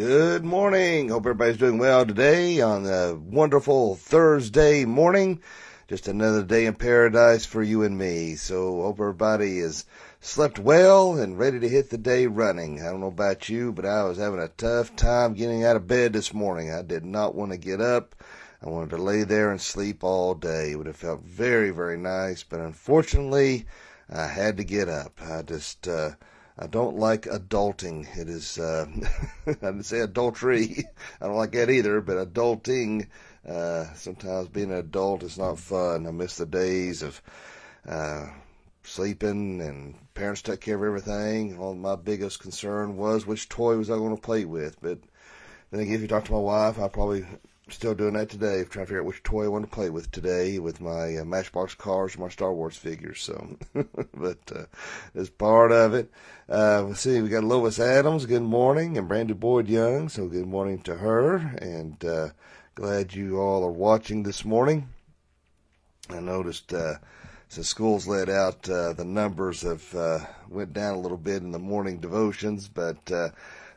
Good 0.00 0.46
morning. 0.46 1.10
Hope 1.10 1.26
everybody's 1.26 1.58
doing 1.58 1.76
well 1.76 2.06
today 2.06 2.62
on 2.62 2.86
a 2.86 3.14
wonderful 3.14 3.96
Thursday 3.96 4.86
morning. 4.86 5.42
Just 5.88 6.08
another 6.08 6.42
day 6.42 6.64
in 6.64 6.72
paradise 6.72 7.44
for 7.44 7.62
you 7.62 7.82
and 7.82 7.98
me. 7.98 8.36
So 8.36 8.80
hope 8.80 8.98
everybody 8.98 9.58
has 9.58 9.84
slept 10.22 10.58
well 10.58 11.18
and 11.18 11.38
ready 11.38 11.60
to 11.60 11.68
hit 11.68 11.90
the 11.90 11.98
day 11.98 12.26
running. 12.26 12.80
I 12.80 12.84
don't 12.86 13.00
know 13.00 13.08
about 13.08 13.50
you, 13.50 13.72
but 13.72 13.84
I 13.84 14.04
was 14.04 14.16
having 14.16 14.40
a 14.40 14.48
tough 14.48 14.96
time 14.96 15.34
getting 15.34 15.64
out 15.64 15.76
of 15.76 15.86
bed 15.86 16.14
this 16.14 16.32
morning. 16.32 16.72
I 16.72 16.80
did 16.80 17.04
not 17.04 17.34
want 17.34 17.52
to 17.52 17.58
get 17.58 17.82
up. 17.82 18.14
I 18.64 18.70
wanted 18.70 18.96
to 18.96 19.02
lay 19.02 19.24
there 19.24 19.50
and 19.50 19.60
sleep 19.60 20.02
all 20.02 20.32
day. 20.34 20.70
It 20.70 20.76
would 20.76 20.86
have 20.86 20.96
felt 20.96 21.20
very, 21.24 21.72
very 21.72 21.98
nice, 21.98 22.42
but 22.42 22.60
unfortunately, 22.60 23.66
I 24.08 24.28
had 24.28 24.56
to 24.56 24.64
get 24.64 24.88
up. 24.88 25.20
I 25.22 25.42
just, 25.42 25.86
uh, 25.86 26.12
I 26.62 26.66
don't 26.66 26.98
like 26.98 27.22
adulting. 27.22 28.06
It 28.18 28.28
is, 28.28 28.58
uh, 28.58 28.84
I 29.46 29.52
didn't 29.52 29.84
say 29.84 30.00
adultery. 30.00 30.84
I 31.20 31.26
don't 31.26 31.36
like 31.36 31.52
that 31.52 31.70
either, 31.70 32.02
but 32.02 32.34
adulting, 32.34 33.06
uh, 33.48 33.86
sometimes 33.94 34.48
being 34.48 34.70
an 34.70 34.76
adult 34.76 35.22
is 35.22 35.38
not 35.38 35.58
fun. 35.58 36.06
I 36.06 36.10
miss 36.10 36.36
the 36.36 36.44
days 36.44 37.02
of, 37.02 37.22
uh, 37.88 38.26
sleeping 38.82 39.62
and 39.62 39.94
parents 40.12 40.42
took 40.42 40.60
care 40.60 40.76
of 40.76 40.82
everything. 40.82 41.58
All 41.58 41.74
my 41.74 41.96
biggest 41.96 42.40
concern 42.40 42.98
was 42.98 43.26
which 43.26 43.48
toy 43.48 43.78
was 43.78 43.90
I 43.90 43.94
going 43.94 44.14
to 44.14 44.20
play 44.20 44.44
with. 44.44 44.76
But 44.82 44.98
then 45.70 45.80
again, 45.80 45.94
if 45.94 46.02
you 46.02 46.08
talk 46.08 46.26
to 46.26 46.32
my 46.32 46.38
wife, 46.38 46.78
I 46.78 46.88
probably 46.88 47.24
still 47.70 47.94
doing 47.94 48.14
that 48.14 48.28
today, 48.28 48.64
trying 48.64 48.84
to 48.84 48.88
figure 48.88 49.00
out 49.00 49.06
which 49.06 49.22
toy 49.22 49.44
I 49.44 49.48
want 49.48 49.64
to 49.64 49.70
play 49.70 49.90
with 49.90 50.10
today 50.10 50.58
with 50.58 50.80
my 50.80 51.16
uh, 51.16 51.24
Matchbox 51.24 51.74
cars 51.74 52.16
or 52.16 52.20
my 52.20 52.28
Star 52.28 52.52
Wars 52.52 52.76
figures. 52.76 53.22
So, 53.22 53.56
but 53.74 54.38
uh, 54.54 54.64
it's 55.14 55.30
part 55.30 55.72
of 55.72 55.94
it. 55.94 56.10
Uh, 56.48 56.84
let's 56.84 57.00
see, 57.00 57.20
we 57.20 57.28
got 57.28 57.44
Lois 57.44 57.78
Adams. 57.78 58.26
Good 58.26 58.42
morning, 58.42 58.98
and 58.98 59.08
Brandy 59.08 59.34
Boyd 59.34 59.68
Young. 59.68 60.08
So, 60.08 60.28
good 60.28 60.46
morning 60.46 60.80
to 60.82 60.96
her, 60.96 61.36
and 61.36 62.04
uh, 62.04 62.28
glad 62.74 63.14
you 63.14 63.38
all 63.38 63.64
are 63.64 63.70
watching 63.70 64.22
this 64.22 64.44
morning. 64.44 64.88
I 66.08 66.20
noticed. 66.20 66.72
Uh, 66.72 66.94
since 67.50 67.66
school's 67.66 68.06
let 68.06 68.28
out, 68.28 68.70
uh, 68.70 68.92
the 68.92 69.04
numbers 69.04 69.62
have 69.62 69.92
uh, 69.92 70.20
went 70.48 70.72
down 70.72 70.94
a 70.94 71.00
little 71.00 71.18
bit 71.18 71.42
in 71.42 71.50
the 71.50 71.58
morning 71.58 71.98
devotions, 71.98 72.68
but 72.68 73.10
uh, 73.10 73.30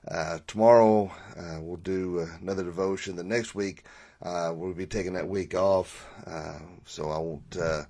uh, 0.08 0.40
tomorrow 0.48 1.12
uh, 1.38 1.60
we'll 1.62 1.78
do 1.78 2.28
another 2.42 2.64
devotion. 2.64 3.16
The 3.16 3.24
next 3.24 3.56
week 3.56 3.84
uh, 4.24 4.54
we'll 4.56 4.74
be 4.74 4.86
taking 4.86 5.14
that 5.14 5.28
week 5.28 5.54
off, 5.54 6.08
uh, 6.26 6.60
so 6.86 7.10
I 7.10 7.18
won't 7.18 7.58
uh, 7.58 7.84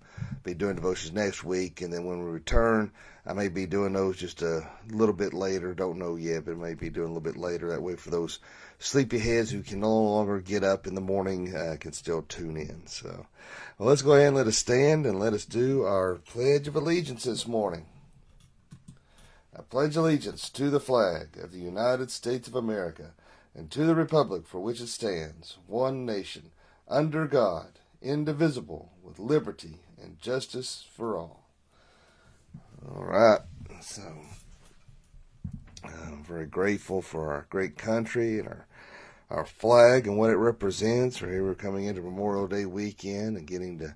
be 0.44 0.56
doing 0.56 0.76
devotions 0.76 1.14
next 1.14 1.44
week. 1.44 1.82
And 1.82 1.94
then 1.94 2.06
when 2.06 2.24
we 2.24 2.32
return, 2.32 2.92
I 3.24 3.34
may 3.34 3.50
be 3.50 3.68
doing 3.68 3.94
those 3.94 4.18
just 4.18 4.42
a 4.42 4.68
little 4.90 5.14
bit 5.14 5.36
later. 5.36 5.76
Don't 5.76 6.00
know 6.00 6.16
yet, 6.16 6.46
but 6.46 6.58
maybe 6.58 6.90
doing 6.90 7.10
a 7.10 7.14
little 7.14 7.22
bit 7.22 7.38
later. 7.38 7.70
That 7.70 7.84
way, 7.84 7.96
for 7.96 8.10
those 8.10 8.40
sleepy 8.80 9.20
heads 9.20 9.52
who 9.52 9.62
can 9.62 9.82
no 9.82 9.96
longer 9.96 10.40
get 10.40 10.64
up 10.64 10.88
in 10.88 10.96
the 10.96 11.02
morning, 11.02 11.56
uh, 11.56 11.78
can 11.80 11.94
still 11.94 12.24
tune 12.24 12.58
in. 12.58 12.88
So, 12.88 13.28
well, 13.78 13.90
let's 13.90 14.02
go 14.02 14.14
ahead 14.14 14.30
and 14.30 14.36
let 14.36 14.48
us 14.48 14.58
stand 14.58 15.06
and 15.06 15.20
let 15.20 15.34
us 15.34 15.46
do 15.46 15.84
our 15.84 16.16
pledge 16.16 16.68
of 16.68 16.76
allegiance 16.76 17.26
this 17.26 17.48
morning. 17.48 17.86
I 19.58 19.62
pledge 19.62 19.96
allegiance 19.96 20.50
to 20.52 20.70
the 20.70 20.80
flag 20.80 21.38
of 21.42 21.52
the 21.52 21.60
United 21.60 22.10
States 22.12 22.48
of 22.48 22.56
America 22.56 23.12
and 23.54 23.70
to 23.72 23.86
the 23.86 23.96
republic 23.96 24.48
for 24.48 24.60
which 24.60 24.82
it 24.82 24.88
stands, 24.88 25.58
one 25.68 26.06
nation, 26.06 26.52
under 26.88 27.28
God, 27.28 27.80
indivisible, 28.02 28.92
with 29.04 29.20
liberty 29.20 29.80
and 30.02 30.20
justice 30.20 30.86
for 30.96 31.18
all. 31.18 31.48
All 32.88 33.04
right. 33.04 33.42
So 33.82 34.02
I'm 35.84 36.24
very 36.24 36.46
grateful 36.46 37.02
for 37.02 37.32
our 37.32 37.46
great 37.50 37.78
country 37.78 38.40
and 38.40 38.48
our 38.48 38.68
our 39.30 39.46
flag 39.46 40.06
and 40.06 40.18
what 40.18 40.30
it 40.30 40.36
represents. 40.36 41.20
We're 41.20 41.32
here 41.32 41.44
we're 41.44 41.56
coming 41.56 41.86
into 41.86 42.02
Memorial 42.02 42.48
Day 42.48 42.66
weekend 42.66 43.36
and 43.36 43.48
getting 43.48 43.80
to 43.80 43.96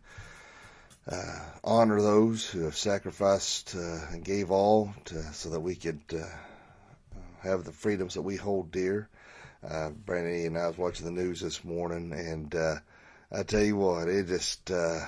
uh, 1.10 1.40
honor 1.64 2.02
those 2.02 2.46
who 2.50 2.62
have 2.62 2.78
sacrificed 2.78 3.76
uh, 3.76 4.00
and 4.12 4.26
gave 4.26 4.52
all 4.52 4.94
to, 5.06 5.22
so 5.34 5.50
that 5.50 5.60
we 5.60 5.76
could 5.76 6.02
uh, 6.14 6.26
have 7.42 7.64
the 7.64 7.72
freedoms 7.72 8.16
that 8.16 8.22
we 8.22 8.36
hold 8.36 8.72
dear. 8.72 9.10
Uh, 9.68 9.90
Brandy 9.90 10.46
and 10.46 10.58
I 10.58 10.68
was 10.68 10.78
watching 10.78 11.06
the 11.06 11.12
news 11.12 11.40
this 11.40 11.64
morning, 11.64 12.14
and 12.14 12.54
uh, 12.54 12.76
I 13.32 13.44
tell 13.44 13.64
you 13.64 13.78
what, 13.78 14.08
it 14.08 14.28
just 14.28 14.70
uh, 14.70 15.00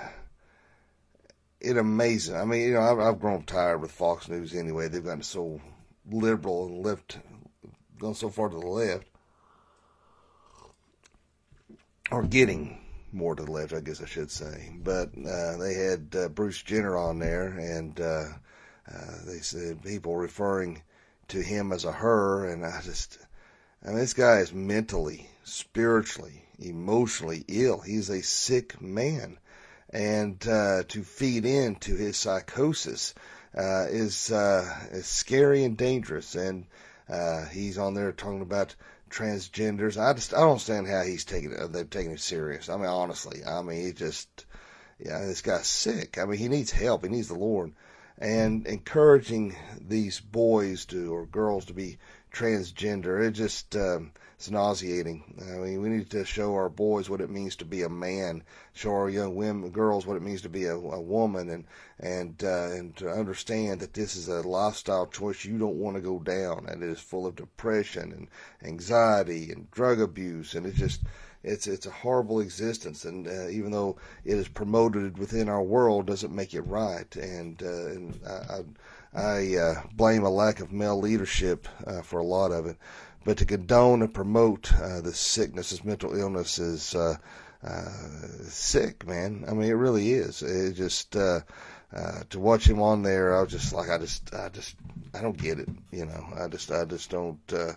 it 1.59 1.77
amazing. 1.77 2.35
I 2.35 2.45
mean, 2.45 2.61
you 2.61 2.73
know, 2.73 2.81
I've, 2.81 2.99
I've 2.99 3.19
grown 3.19 3.43
tired 3.43 3.81
with 3.81 3.91
Fox 3.91 4.27
News 4.27 4.55
anyway. 4.55 4.87
They've 4.87 5.03
gotten 5.03 5.21
so 5.21 5.61
liberal 6.09 6.67
and 6.67 6.85
left, 6.85 7.19
gone 7.99 8.15
so 8.15 8.29
far 8.29 8.49
to 8.49 8.57
the 8.57 8.65
left, 8.65 9.05
or 12.09 12.23
getting 12.23 12.79
more 13.11 13.35
to 13.35 13.43
the 13.43 13.51
left, 13.51 13.73
I 13.73 13.79
guess 13.79 14.01
I 14.01 14.05
should 14.05 14.31
say. 14.31 14.71
But 14.75 15.09
uh, 15.17 15.57
they 15.57 15.73
had 15.73 16.15
uh, 16.15 16.29
Bruce 16.29 16.61
Jenner 16.61 16.97
on 16.97 17.19
there, 17.19 17.47
and 17.47 17.99
uh, 17.99 18.25
uh, 18.91 19.15
they 19.25 19.39
said 19.39 19.83
people 19.83 20.15
referring 20.15 20.81
to 21.29 21.41
him 21.41 21.71
as 21.71 21.85
a 21.85 21.91
her, 21.91 22.45
and 22.45 22.65
I 22.65 22.81
just, 22.81 23.19
I 23.83 23.89
mean, 23.89 23.97
this 23.97 24.13
guy 24.13 24.39
is 24.39 24.53
mentally, 24.53 25.29
spiritually, 25.43 26.43
emotionally 26.59 27.45
ill. 27.47 27.79
He's 27.79 28.09
a 28.09 28.23
sick 28.23 28.81
man, 28.81 29.37
and 29.91 30.45
uh, 30.47 30.83
to 30.87 31.03
feed 31.03 31.45
into 31.45 31.95
his 31.95 32.17
psychosis 32.17 33.13
uh, 33.57 33.85
is 33.89 34.31
uh, 34.31 34.87
is 34.91 35.05
scary 35.05 35.63
and 35.63 35.77
dangerous. 35.77 36.35
And 36.35 36.65
uh, 37.07 37.45
he's 37.45 37.77
on 37.77 37.93
there 37.93 38.11
talking 38.11 38.41
about 38.41 38.75
transgenders. 39.09 40.01
I 40.01 40.13
just 40.13 40.33
I 40.33 40.39
don't 40.39 40.51
understand 40.51 40.87
how 40.87 41.03
he's 41.03 41.25
taking 41.25 41.51
it. 41.51 41.71
They've 41.71 41.89
taken 41.89 42.13
it 42.13 42.19
serious. 42.19 42.69
I 42.69 42.77
mean, 42.77 42.85
honestly, 42.85 43.43
I 43.45 43.61
mean, 43.61 43.85
he 43.85 43.93
just 43.93 44.45
yeah, 44.99 45.19
this 45.25 45.41
guy's 45.41 45.67
sick. 45.67 46.17
I 46.17 46.25
mean, 46.25 46.37
he 46.37 46.47
needs 46.47 46.71
help. 46.71 47.03
He 47.03 47.09
needs 47.09 47.29
the 47.29 47.35
Lord, 47.35 47.71
and 48.17 48.67
encouraging 48.67 49.55
these 49.79 50.19
boys 50.19 50.85
to 50.85 51.13
or 51.13 51.25
girls 51.25 51.65
to 51.65 51.73
be 51.73 51.97
transgender. 52.31 53.25
It 53.27 53.31
just 53.31 53.75
um, 53.75 54.11
it's 54.35 54.49
nauseating. 54.49 55.35
I 55.41 55.57
mean, 55.57 55.81
we 55.81 55.89
need 55.89 56.09
to 56.11 56.23
show 56.23 56.53
our 56.53 56.69
boys 56.69 57.09
what 57.09 57.21
it 57.21 57.29
means 57.29 57.57
to 57.57 57.65
be 57.65 57.81
a 57.81 57.89
man, 57.89 58.43
show 58.73 58.91
our 58.91 59.09
young 59.09 59.35
women, 59.35 59.69
girls 59.71 60.05
what 60.05 60.15
it 60.15 60.21
means 60.23 60.41
to 60.43 60.49
be 60.49 60.63
a, 60.63 60.75
a 60.75 61.01
woman, 61.01 61.49
and 61.49 61.65
and 61.99 62.41
uh, 62.43 62.69
and 62.71 62.95
to 62.97 63.09
understand 63.09 63.81
that 63.81 63.93
this 63.93 64.15
is 64.15 64.29
a 64.29 64.47
lifestyle 64.47 65.07
choice 65.07 65.43
you 65.43 65.57
don't 65.57 65.79
want 65.79 65.97
to 65.97 66.01
go 66.01 66.19
down, 66.19 66.67
and 66.69 66.81
it 66.83 66.89
is 66.89 66.99
full 66.99 67.27
of 67.27 67.35
depression 67.35 68.13
and 68.13 68.27
anxiety 68.63 69.51
and 69.51 69.69
drug 69.71 69.99
abuse, 69.99 70.55
and 70.55 70.65
it 70.65 70.75
just 70.75 71.01
it's 71.43 71.67
it's 71.67 71.85
a 71.85 71.91
horrible 71.91 72.41
existence, 72.41 73.05
and 73.05 73.27
uh, 73.27 73.47
even 73.49 73.71
though 73.71 73.97
it 74.25 74.37
is 74.37 74.47
promoted 74.47 75.17
within 75.17 75.47
our 75.47 75.63
world, 75.63 76.05
doesn't 76.05 76.35
make 76.35 76.53
it 76.53 76.61
right. 76.61 77.13
And, 77.15 77.61
uh, 77.63 77.87
and 77.87 78.19
I, 78.27 78.31
I 78.31 78.61
uh, 79.13 79.81
blame 79.93 80.23
a 80.23 80.29
lack 80.29 80.59
of 80.59 80.71
male 80.71 80.99
leadership 80.99 81.67
uh, 81.85 82.01
for 82.01 82.19
a 82.19 82.25
lot 82.25 82.51
of 82.51 82.65
it. 82.65 82.77
But 83.25 83.37
to 83.37 83.45
condone 83.45 84.01
and 84.01 84.13
promote 84.13 84.73
uh, 84.73 85.01
this 85.01 85.19
sickness, 85.19 85.71
this 85.71 85.83
mental 85.83 86.15
illness, 86.15 86.57
is 86.57 86.95
uh, 86.95 87.15
uh, 87.63 87.89
sick, 88.43 89.05
man. 89.05 89.45
I 89.47 89.53
mean, 89.53 89.69
it 89.69 89.73
really 89.73 90.11
is. 90.11 90.41
It 90.41 90.73
just 90.73 91.15
uh, 91.15 91.41
to 92.29 92.39
watch 92.39 92.67
him 92.67 92.81
on 92.81 93.01
there, 93.01 93.35
I 93.35 93.41
was 93.41 93.51
just 93.51 93.73
like, 93.73 93.89
I 93.89 93.97
just, 93.97 94.33
I 94.33 94.49
just, 94.49 94.75
I 95.13 95.21
don't 95.21 95.37
get 95.37 95.59
it. 95.59 95.69
You 95.91 96.05
know, 96.05 96.23
I 96.39 96.47
just, 96.47 96.71
I 96.71 96.85
just 96.85 97.09
don't. 97.09 97.39
Uh, 97.51 97.73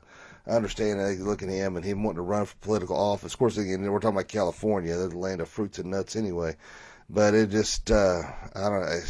I 0.46 0.50
understand 0.50 1.00
that 1.00 1.14
you 1.16 1.24
look 1.24 1.42
at 1.42 1.48
him 1.48 1.76
and 1.76 1.84
him 1.84 2.02
wanting 2.02 2.16
to 2.16 2.22
run 2.22 2.46
for 2.46 2.56
political 2.56 2.96
office. 2.96 3.32
Of 3.32 3.38
course, 3.38 3.56
again, 3.56 3.82
we're 3.82 4.00
talking 4.00 4.16
about 4.16 4.28
California, 4.28 4.96
the 4.96 5.16
land 5.16 5.40
of 5.40 5.48
fruits 5.48 5.78
and 5.78 5.90
nuts, 5.90 6.16
anyway. 6.16 6.56
But 7.08 7.34
it 7.34 7.50
just, 7.50 7.90
uh, 7.90 8.22
I 8.54 8.60
don't 8.68 8.80
know. 8.80 9.00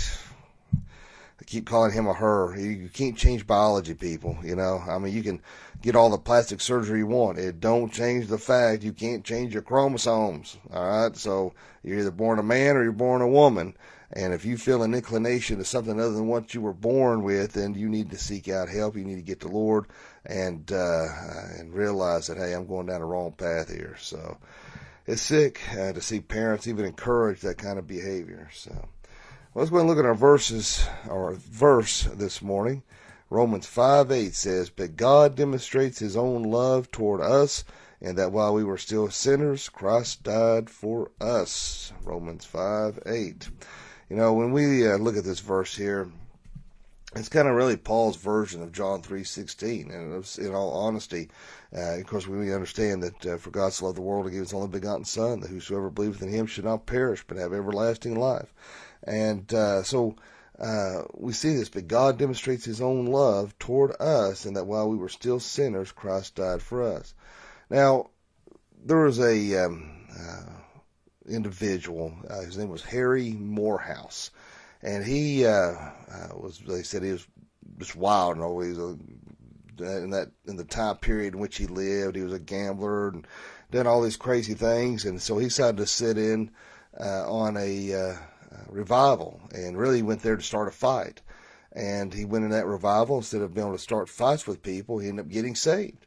Keep 1.47 1.66
calling 1.66 1.92
him 1.92 2.06
a 2.06 2.14
her. 2.14 2.56
You 2.58 2.88
can't 2.88 3.16
change 3.16 3.47
biology, 3.47 3.94
people. 3.94 4.36
You 4.42 4.56
know, 4.56 4.82
I 4.88 4.98
mean, 4.98 5.14
you 5.14 5.22
can 5.22 5.41
get 5.80 5.97
all 5.97 6.10
the 6.10 6.19
plastic 6.19 6.60
surgery 6.60 7.00
you 7.00 7.06
want. 7.06 7.38
It 7.38 7.60
don't 7.60 7.92
change 7.92 8.28
the 8.28 8.39
fact 8.39 8.83
you 8.83 8.92
can't 8.92 9.24
change 9.24 9.53
your 9.53 9.62
chromosomes. 9.62 10.56
All 10.72 10.84
right, 10.84 11.16
so 11.16 11.54
you're 11.83 11.98
either 11.98 12.10
born 12.10 12.39
a 12.39 12.42
man 12.42 12.77
or 12.77 12.83
you're 12.83 12.92
born 12.92 13.22
a 13.22 13.28
woman. 13.28 13.74
And 14.15 14.34
if 14.34 14.44
you 14.44 14.59
feel 14.59 14.83
an 14.83 14.92
inclination 14.92 15.56
to 15.59 15.65
something 15.65 15.98
other 15.98 16.12
than 16.12 16.27
what 16.27 16.53
you 16.53 16.60
were 16.60 16.74
born 16.74 17.22
with, 17.22 17.54
then 17.54 17.74
you 17.74 17.88
need 17.88 18.10
to 18.10 18.18
seek 18.18 18.48
out 18.48 18.68
help. 18.68 18.95
You 18.97 19.04
need 19.04 19.16
to 19.16 19.22
get 19.22 19.41
the 19.41 19.48
Lord 19.48 19.86
and 20.27 20.71
uh, 20.71 21.06
and 21.59 21.72
realize 21.72 22.27
that 22.27 22.36
hey, 22.36 22.53
I'm 22.53 22.66
going 22.66 22.86
down 22.86 23.00
the 23.00 23.06
wrong 23.06 23.33
path 23.33 23.72
here. 23.72 23.97
So 23.98 24.36
it's 25.06 25.22
sick 25.22 25.60
uh, 25.72 25.92
to 25.95 26.00
see 26.03 26.21
parents 26.21 26.66
even 26.68 26.84
encourage 26.84 27.41
that 27.41 27.59
kind 27.59 27.78
of 27.78 27.86
behavior. 27.86 28.50
So 28.53 28.86
let's 29.54 29.71
go 29.71 29.78
and 29.78 29.89
look 29.89 29.99
at 29.99 30.07
our 30.07 30.15
verses, 30.15 30.87
our 31.10 31.34
verse 31.34 32.04
this 32.15 32.41
morning. 32.41 32.83
Romans 33.28 33.66
5 33.66 34.10
8 34.10 34.34
says, 34.34 34.71
But 34.71 34.97
God 34.97 35.37
demonstrates 35.37 35.99
his 35.99 36.16
own 36.16 36.43
love 36.43 36.91
toward 36.91 37.21
us, 37.21 37.65
and 38.01 38.16
that 38.19 38.33
while 38.33 38.54
we 38.54 38.65
were 38.65 38.78
still 38.78 39.10
sinners, 39.10 39.69
Christ 39.69 40.22
died 40.22 40.71
for 40.71 41.10
us. 41.21 41.93
Romans 42.03 42.45
5 42.45 43.01
8. 43.04 43.49
You 44.09 44.16
know, 44.16 44.33
when 44.33 44.53
we 44.53 44.87
uh, 44.87 44.97
look 44.97 45.16
at 45.16 45.25
this 45.25 45.41
verse 45.41 45.77
here, 45.77 46.10
it's 47.15 47.28
kind 47.28 47.47
of 47.47 47.55
really 47.55 47.77
Paul's 47.77 48.16
version 48.16 48.63
of 48.63 48.72
John 48.72 49.03
three 49.03 49.25
sixteen, 49.25 49.91
and 49.91 50.25
in 50.39 50.55
all 50.55 50.72
honesty, 50.72 51.28
uh, 51.77 51.98
of 51.98 52.07
course, 52.07 52.27
we 52.27 52.55
understand 52.55 53.03
that 53.03 53.27
uh, 53.27 53.37
for 53.37 53.51
God 53.51 53.75
so 53.75 53.84
loved 53.84 53.98
the 53.98 54.03
world, 54.03 54.27
He 54.27 54.33
gave 54.33 54.41
His 54.41 54.55
only 54.55 54.69
begotten 54.69 55.05
Son, 55.05 55.41
that 55.41 55.51
whosoever 55.51 55.91
believeth 55.91 56.22
in 56.22 56.31
Him 56.31 56.47
should 56.47 56.65
not 56.65 56.87
perish 56.87 57.22
but 57.27 57.37
have 57.37 57.53
everlasting 57.53 58.15
life. 58.15 58.55
And 59.04 59.53
uh, 59.53 59.83
so 59.83 60.16
uh, 60.59 61.03
we 61.15 61.33
see 61.33 61.54
this, 61.57 61.69
but 61.69 61.89
God 61.89 62.19
demonstrates 62.19 62.65
His 62.65 62.81
own 62.81 63.07
love 63.07 63.59
toward 63.59 64.01
us, 64.01 64.45
and 64.45 64.57
that 64.57 64.66
while 64.66 64.89
we 64.89 64.97
were 64.97 65.09
still 65.09 65.41
sinners, 65.41 65.93
Christ 65.93 66.37
died 66.37 66.63
for 66.63 66.83
us. 66.83 67.15
Now, 67.69 68.10
there 68.84 68.99
was 68.99 69.19
a 69.19 69.65
um, 69.65 70.07
uh, 70.19 70.53
individual. 71.28 72.15
Uh, 72.28 72.41
his 72.41 72.59
name 72.59 72.69
was 72.69 72.83
Harry 72.84 73.33
Moorhouse 73.33 74.31
and 74.83 75.05
he 75.05 75.47
uh, 75.47 75.51
uh, 75.51 76.28
was. 76.34 76.59
They 76.59 76.83
said 76.83 77.03
he 77.03 77.13
was 77.13 77.27
just 77.78 77.97
wild 77.97 78.37
and 78.37 78.45
always 78.45 78.78
in 78.78 80.10
that 80.10 80.31
in 80.47 80.57
the 80.57 80.65
time 80.65 80.97
period 80.97 81.34
in 81.34 81.41
which 81.41 81.57
he 81.57 81.66
lived. 81.66 82.16
He 82.16 82.22
was 82.22 82.33
a 82.33 82.39
gambler 82.39 83.09
and 83.09 83.27
done 83.71 83.87
all 83.87 84.03
these 84.03 84.16
crazy 84.16 84.55
things, 84.55 85.05
and 85.05 85.22
so 85.22 85.39
he 85.39 85.47
decided 85.47 85.78
to 85.78 85.87
sit 85.87 86.19
in 86.19 86.51
uh, 86.98 87.31
on 87.31 87.57
a 87.57 87.95
uh, 87.95 88.16
revival 88.69 89.41
and 89.53 89.78
really 89.78 90.03
went 90.03 90.22
there 90.22 90.37
to 90.37 90.43
start 90.43 90.69
a 90.69 90.72
fight. 90.72 91.21
And 91.72 92.13
he 92.13 92.25
went 92.25 92.45
in 92.45 92.51
that 92.51 92.66
revival 92.66 93.16
instead 93.16 93.41
of 93.41 93.54
being 93.54 93.66
able 93.66 93.77
to 93.77 93.83
start 93.83 94.09
fights 94.09 94.47
with 94.47 94.63
people, 94.63 94.99
he 94.99 95.09
ended 95.09 95.27
up 95.27 95.33
getting 95.33 95.54
saved. 95.54 96.07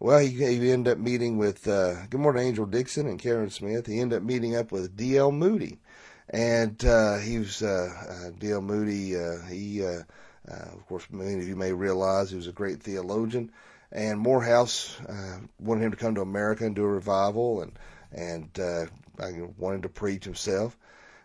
Well, 0.00 0.18
he, 0.18 0.28
he 0.28 0.70
ended 0.70 0.92
up 0.92 0.98
meeting 0.98 1.38
with, 1.38 1.66
uh, 1.66 2.06
good 2.06 2.20
morning, 2.20 2.46
Angel 2.46 2.66
Dixon 2.66 3.08
and 3.08 3.18
Karen 3.18 3.50
Smith. 3.50 3.86
He 3.86 4.00
ended 4.00 4.18
up 4.18 4.22
meeting 4.22 4.54
up 4.54 4.70
with 4.70 4.96
D.L. 4.96 5.32
Moody 5.32 5.78
and 6.30 6.84
uh, 6.84 7.18
he 7.18 7.38
was 7.38 7.62
uh, 7.62 7.90
uh, 8.08 8.30
D.L. 8.38 8.60
Moody. 8.60 9.16
Uh, 9.16 9.40
he, 9.48 9.84
uh, 9.84 10.02
uh, 10.50 10.74
of 10.74 10.86
course, 10.86 11.06
many 11.10 11.34
of 11.34 11.48
you 11.48 11.56
may 11.56 11.72
realize 11.72 12.30
he 12.30 12.36
was 12.36 12.46
a 12.46 12.52
great 12.52 12.82
theologian. 12.82 13.50
And 13.90 14.20
Moorhouse 14.20 15.00
uh, 15.00 15.38
wanted 15.58 15.84
him 15.84 15.90
to 15.92 15.96
come 15.96 16.14
to 16.16 16.20
America 16.20 16.66
and 16.66 16.76
do 16.76 16.84
a 16.84 16.88
revival, 16.88 17.62
and 17.62 17.72
and 18.12 18.60
uh, 18.60 18.86
wanted 19.56 19.82
to 19.82 19.88
preach 19.88 20.24
himself. 20.24 20.76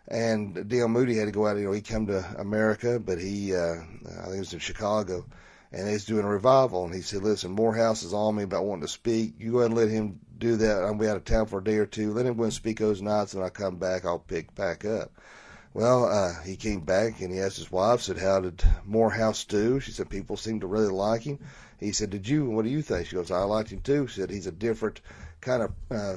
And 0.06 0.68
D.L. 0.68 0.88
Moody 0.88 1.16
had 1.16 1.26
to 1.26 1.32
go 1.32 1.46
out. 1.46 1.56
You 1.56 1.64
know, 1.64 1.72
he 1.72 1.80
came 1.80 2.06
to 2.08 2.24
America, 2.38 3.00
but 3.00 3.18
he, 3.18 3.54
uh, 3.54 3.76
I 4.20 4.24
think 4.24 4.36
it 4.36 4.38
was 4.38 4.52
in 4.52 4.58
Chicago, 4.58 5.24
and 5.72 5.88
he's 5.88 6.04
doing 6.04 6.24
a 6.24 6.28
revival. 6.28 6.84
And 6.84 6.94
he 6.94 7.00
said, 7.00 7.22
"Listen, 7.22 7.52
Moorhouse 7.52 8.02
is 8.02 8.12
on 8.12 8.36
me 8.36 8.42
about 8.42 8.66
wanting 8.66 8.82
to 8.82 8.88
speak. 8.88 9.34
You 9.38 9.52
go 9.52 9.58
ahead 9.60 9.70
and 9.70 9.78
let 9.78 9.88
him 9.88 10.20
do 10.36 10.56
that. 10.56 10.84
I'm 10.84 10.98
be 10.98 11.08
out 11.08 11.16
of 11.16 11.24
town 11.24 11.46
for 11.46 11.60
a 11.60 11.64
day 11.64 11.76
or 11.76 11.86
two. 11.86 12.12
Let 12.12 12.26
him 12.26 12.36
go 12.36 12.44
and 12.44 12.52
speak 12.52 12.78
those 12.78 13.00
nights, 13.00 13.32
and 13.32 13.42
I 13.42 13.48
come 13.48 13.76
back. 13.76 14.04
I'll 14.04 14.18
pick 14.18 14.54
back 14.54 14.84
up." 14.84 15.10
Well, 15.72 16.04
uh, 16.04 16.40
he 16.42 16.54
came 16.56 16.80
back 16.80 17.20
and 17.20 17.32
he 17.32 17.40
asked 17.40 17.56
his 17.56 17.72
wife, 17.72 18.02
said, 18.02 18.18
"How 18.18 18.40
did 18.40 18.62
Moorhouse 18.84 19.44
do?" 19.44 19.80
She 19.80 19.90
said, 19.90 20.10
"People 20.10 20.36
seem 20.36 20.60
to 20.60 20.66
really 20.66 20.92
like 20.92 21.22
him." 21.22 21.38
He 21.80 21.92
said, 21.92 22.10
"Did 22.10 22.28
you? 22.28 22.48
What 22.50 22.64
do 22.64 22.70
you 22.70 22.82
think?" 22.82 23.06
She 23.06 23.16
goes, 23.16 23.30
"I 23.30 23.42
liked 23.42 23.70
him 23.70 23.80
too." 23.80 24.06
She 24.06 24.20
said, 24.20 24.30
"He's 24.30 24.46
a 24.46 24.52
different 24.52 25.00
kind 25.40 25.62
of 25.62 25.72
uh, 25.90 26.16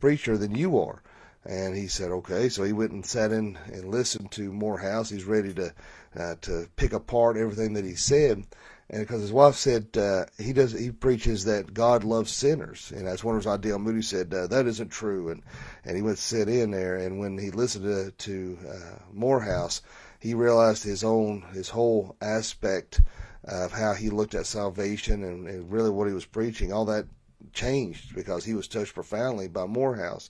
preacher 0.00 0.36
than 0.36 0.54
you 0.54 0.78
are." 0.78 1.02
And 1.44 1.76
he 1.76 1.88
said, 1.88 2.10
"Okay." 2.10 2.48
So 2.48 2.62
he 2.62 2.72
went 2.72 2.92
and 2.92 3.04
sat 3.04 3.32
in 3.32 3.58
and 3.66 3.90
listened 3.90 4.30
to 4.32 4.52
Moorhouse. 4.52 5.10
He's 5.10 5.24
ready 5.24 5.52
to 5.54 5.74
uh, 6.16 6.34
to 6.42 6.68
pick 6.76 6.92
apart 6.92 7.36
everything 7.36 7.74
that 7.74 7.84
he 7.84 7.94
said 7.94 8.46
and 8.92 9.00
because 9.00 9.22
his 9.22 9.32
wife 9.32 9.54
said 9.54 9.96
uh, 9.96 10.26
he 10.38 10.52
does 10.52 10.72
he 10.72 10.90
preaches 10.90 11.44
that 11.44 11.72
God 11.72 12.04
loves 12.04 12.30
sinners, 12.30 12.92
and 12.94 13.06
that's 13.06 13.24
one 13.24 13.36
of 13.36 13.42
his 13.42 13.50
ideal. 13.50 13.78
Moody 13.78 14.02
said 14.02 14.32
uh, 14.34 14.46
that 14.48 14.66
isn't 14.66 14.90
true, 14.90 15.30
and 15.30 15.42
and 15.84 15.96
he 15.96 16.02
went 16.02 16.18
to 16.18 16.22
sit 16.22 16.48
in 16.48 16.70
there, 16.70 16.96
and 16.96 17.18
when 17.18 17.38
he 17.38 17.50
listened 17.50 17.84
to, 17.84 18.10
to 18.10 18.58
uh, 18.68 18.98
Moorhouse, 19.10 19.80
he 20.20 20.34
realized 20.34 20.84
his 20.84 21.02
own 21.02 21.42
his 21.54 21.70
whole 21.70 22.16
aspect 22.20 23.00
of 23.44 23.72
how 23.72 23.94
he 23.94 24.10
looked 24.10 24.34
at 24.34 24.46
salvation 24.46 25.24
and, 25.24 25.48
and 25.48 25.72
really 25.72 25.90
what 25.90 26.06
he 26.06 26.14
was 26.14 26.26
preaching. 26.26 26.70
All 26.70 26.84
that 26.84 27.06
changed 27.54 28.14
because 28.14 28.44
he 28.44 28.54
was 28.54 28.68
touched 28.68 28.94
profoundly 28.94 29.48
by 29.48 29.64
Moorhouse. 29.64 30.28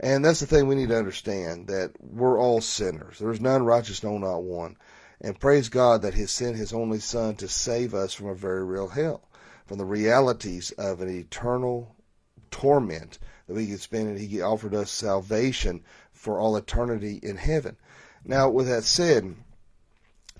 And 0.00 0.24
that's 0.24 0.40
the 0.40 0.46
thing 0.46 0.68
we 0.68 0.76
need 0.76 0.90
to 0.90 0.98
understand 0.98 1.66
that 1.68 1.92
we're 2.00 2.38
all 2.38 2.60
sinners. 2.60 3.18
There's 3.18 3.40
none 3.40 3.64
righteous, 3.64 4.02
no, 4.02 4.16
not 4.18 4.42
one. 4.42 4.76
And 5.20 5.38
praise 5.38 5.68
God 5.68 6.02
that 6.02 6.14
He 6.14 6.26
sent 6.26 6.56
His 6.56 6.72
only 6.72 7.00
Son 7.00 7.34
to 7.36 7.48
save 7.48 7.94
us 7.94 8.14
from 8.14 8.28
a 8.28 8.34
very 8.34 8.64
real 8.64 8.88
hell, 8.88 9.28
from 9.66 9.78
the 9.78 9.84
realities 9.84 10.70
of 10.72 11.00
an 11.00 11.08
eternal 11.08 11.96
torment 12.50 13.18
that 13.46 13.54
we 13.54 13.66
could 13.66 13.80
spend. 13.80 14.08
And 14.08 14.18
He 14.18 14.40
offered 14.40 14.74
us 14.74 14.90
salvation 14.90 15.82
for 16.12 16.38
all 16.38 16.56
eternity 16.56 17.18
in 17.22 17.36
heaven. 17.36 17.76
Now, 18.24 18.48
with 18.50 18.68
that 18.68 18.84
said, 18.84 19.34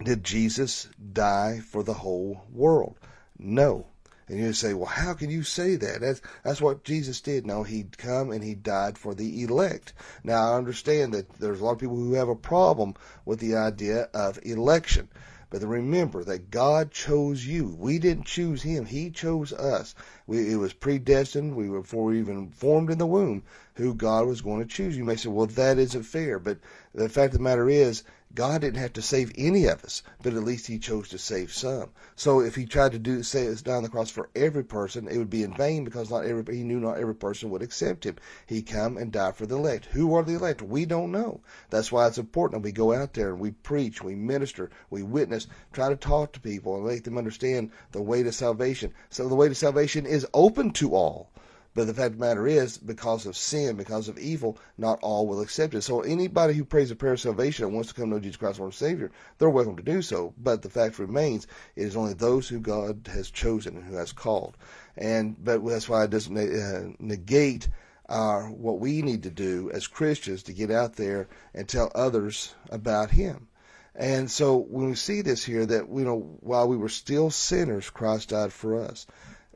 did 0.05 0.23
Jesus 0.23 0.89
die 1.13 1.61
for 1.61 1.83
the 1.83 1.95
whole 1.95 2.45
world? 2.53 2.97
No. 3.37 3.87
And 4.29 4.39
you 4.39 4.53
say, 4.53 4.75
well, 4.75 4.87
how 4.87 5.15
can 5.15 5.31
you 5.31 5.43
say 5.43 5.77
that? 5.77 6.01
That's, 6.01 6.21
that's 6.45 6.61
what 6.61 6.85
Jesus 6.85 7.21
did. 7.21 7.47
No, 7.47 7.63
he'd 7.63 7.97
come 7.97 8.31
and 8.31 8.45
he 8.45 8.55
died 8.55 8.99
for 8.99 9.15
the 9.15 9.43
elect. 9.43 9.95
Now, 10.23 10.53
I 10.53 10.57
understand 10.57 11.15
that 11.15 11.29
there's 11.39 11.61
a 11.61 11.65
lot 11.65 11.73
of 11.73 11.79
people 11.79 11.97
who 11.97 12.15
have 12.15 12.29
a 12.29 12.37
problem 12.37 12.95
with 13.25 13.41
the 13.41 13.57
idea 13.57 14.09
of 14.13 14.39
election. 14.43 15.09
But 15.51 15.63
remember 15.63 16.25
that 16.25 16.51
God 16.51 16.91
chose 16.91 17.47
you. 17.47 17.75
We 17.79 17.99
didn't 17.99 18.27
choose 18.27 18.63
him. 18.63 18.85
He 18.85 19.11
chose 19.11 19.51
us. 19.55 19.95
We, 20.27 20.53
it 20.53 20.57
was 20.57 20.75
predestined. 20.75 21.57
We 21.57 21.71
were 21.71 21.81
before 21.81 22.05
we 22.05 22.19
even 22.19 22.51
formed 22.51 22.91
in 22.91 22.99
the 22.99 23.07
womb 23.07 23.45
who 23.75 23.95
God 23.95 24.27
was 24.27 24.43
going 24.43 24.61
to 24.61 24.69
choose. 24.69 24.95
You 24.95 25.05
may 25.05 25.17
say, 25.17 25.31
well, 25.31 25.47
that 25.47 25.79
isn't 25.79 26.03
fair. 26.03 26.39
But 26.39 26.59
the 26.95 27.09
fact 27.09 27.33
of 27.33 27.39
the 27.39 27.45
matter 27.45 27.71
is, 27.71 28.03
God 28.35 28.61
didn't 28.61 28.81
have 28.81 28.93
to 28.93 29.03
save 29.03 29.33
any 29.39 29.65
of 29.65 29.83
us, 29.85 30.03
but 30.23 30.35
at 30.35 30.45
least 30.45 30.67
He 30.67 30.79
chose 30.79 31.09
to 31.09 31.19
save 31.19 31.51
some. 31.51 31.91
So 32.15 32.41
if 32.41 32.55
He 32.55 32.67
tried 32.67 32.93
to 32.93 32.99
do 32.99 33.23
say 33.23 33.45
it's 33.45 33.63
down 33.63 33.83
the 33.83 33.89
cross 33.89 34.11
for 34.11 34.29
every 34.37 34.65
person, 34.65 35.09
it 35.09 35.17
would 35.17 35.31
be 35.31 35.43
in 35.43 35.55
vain 35.55 35.83
because 35.83 36.11
not 36.11 36.27
every 36.27 36.57
He 36.57 36.63
knew 36.63 36.79
not 36.79 36.99
every 36.99 37.15
person 37.15 37.49
would 37.51 37.63
accept 37.63 38.05
Him. 38.05 38.17
He 38.47 38.61
come 38.61 38.99
and 38.99 39.11
died 39.11 39.35
for 39.35 39.47
the 39.47 39.57
elect. 39.57 39.87
Who 39.87 40.15
are 40.15 40.23
the 40.23 40.35
elect? 40.35 40.61
We 40.61 40.85
don't 40.85 41.11
know. 41.11 41.41
That's 41.71 41.91
why 41.91 42.07
it's 42.07 42.19
important 42.19 42.61
that 42.61 42.67
we 42.67 42.73
go 42.73 42.93
out 42.93 43.15
there 43.15 43.31
and 43.31 43.41
we 43.41 43.53
preach, 43.53 44.03
we 44.03 44.15
minister, 44.15 44.69
we 44.91 45.03
witness, 45.03 45.47
try 45.73 45.89
to 45.89 45.97
talk 45.97 46.33
to 46.33 46.41
people 46.41 46.77
and 46.77 46.87
make 46.87 47.05
them 47.05 47.17
understand 47.17 47.71
the 47.93 48.03
way 48.03 48.23
to 48.23 48.31
salvation. 48.31 48.93
So 49.09 49.27
the 49.27 49.35
way 49.35 49.49
to 49.49 49.55
salvation 49.55 50.05
is 50.05 50.27
open 50.35 50.73
to 50.73 50.95
all. 50.95 51.31
But 51.79 51.87
the 51.87 51.95
fact 51.95 52.15
of 52.15 52.19
the 52.19 52.27
matter 52.27 52.49
is, 52.49 52.77
because 52.77 53.25
of 53.25 53.37
sin, 53.37 53.77
because 53.77 54.09
of 54.09 54.19
evil, 54.19 54.59
not 54.79 54.99
all 55.01 55.29
will 55.29 55.41
accept 55.41 55.75
it. 55.75 55.83
So 55.83 56.01
anybody 56.01 56.55
who 56.55 56.65
prays 56.65 56.91
a 56.91 56.97
prayer 56.97 57.13
of 57.13 57.21
salvation 57.21 57.67
and 57.67 57.73
wants 57.73 57.91
to 57.91 57.95
come 57.95 58.07
to 58.07 58.17
know 58.17 58.19
Jesus 58.19 58.37
Christ 58.37 58.57
as 58.57 58.59
Lord 58.59 58.73
and 58.73 58.75
Savior, 58.75 59.13
they're 59.39 59.49
welcome 59.49 59.77
to 59.77 59.83
do 59.85 60.03
so. 60.03 60.35
But 60.37 60.63
the 60.63 60.71
fact 60.71 60.99
remains, 60.99 61.47
it 61.77 61.85
is 61.85 61.95
only 61.95 62.15
those 62.15 62.49
who 62.49 62.59
God 62.59 63.09
has 63.15 63.31
chosen 63.31 63.77
and 63.77 63.85
who 63.85 63.95
has 63.95 64.11
called. 64.11 64.57
And 64.97 65.37
but 65.45 65.65
that's 65.65 65.89
why 65.89 66.03
it 66.03 66.11
doesn't 66.11 66.37
uh, 66.37 66.95
negate 66.99 67.69
what 68.09 68.81
we 68.81 69.03
need 69.03 69.23
to 69.23 69.31
do 69.31 69.71
as 69.73 69.87
Christians 69.87 70.43
to 70.43 70.53
get 70.53 70.73
out 70.73 70.97
there 70.97 71.29
and 71.55 71.69
tell 71.69 71.93
others 71.95 72.57
about 72.71 73.13
Him. 73.13 73.47
And 73.95 74.29
so 74.29 74.57
when 74.57 74.89
we 74.89 74.97
see 74.97 75.21
this 75.21 75.45
here, 75.45 75.65
that 75.65 75.89
you 75.89 76.05
know, 76.05 76.39
while 76.41 76.67
we 76.67 76.77
were 76.77 76.89
still 76.89 77.31
sinners, 77.31 77.89
Christ 77.89 78.31
died 78.31 78.53
for 78.53 78.81
us. 78.81 79.07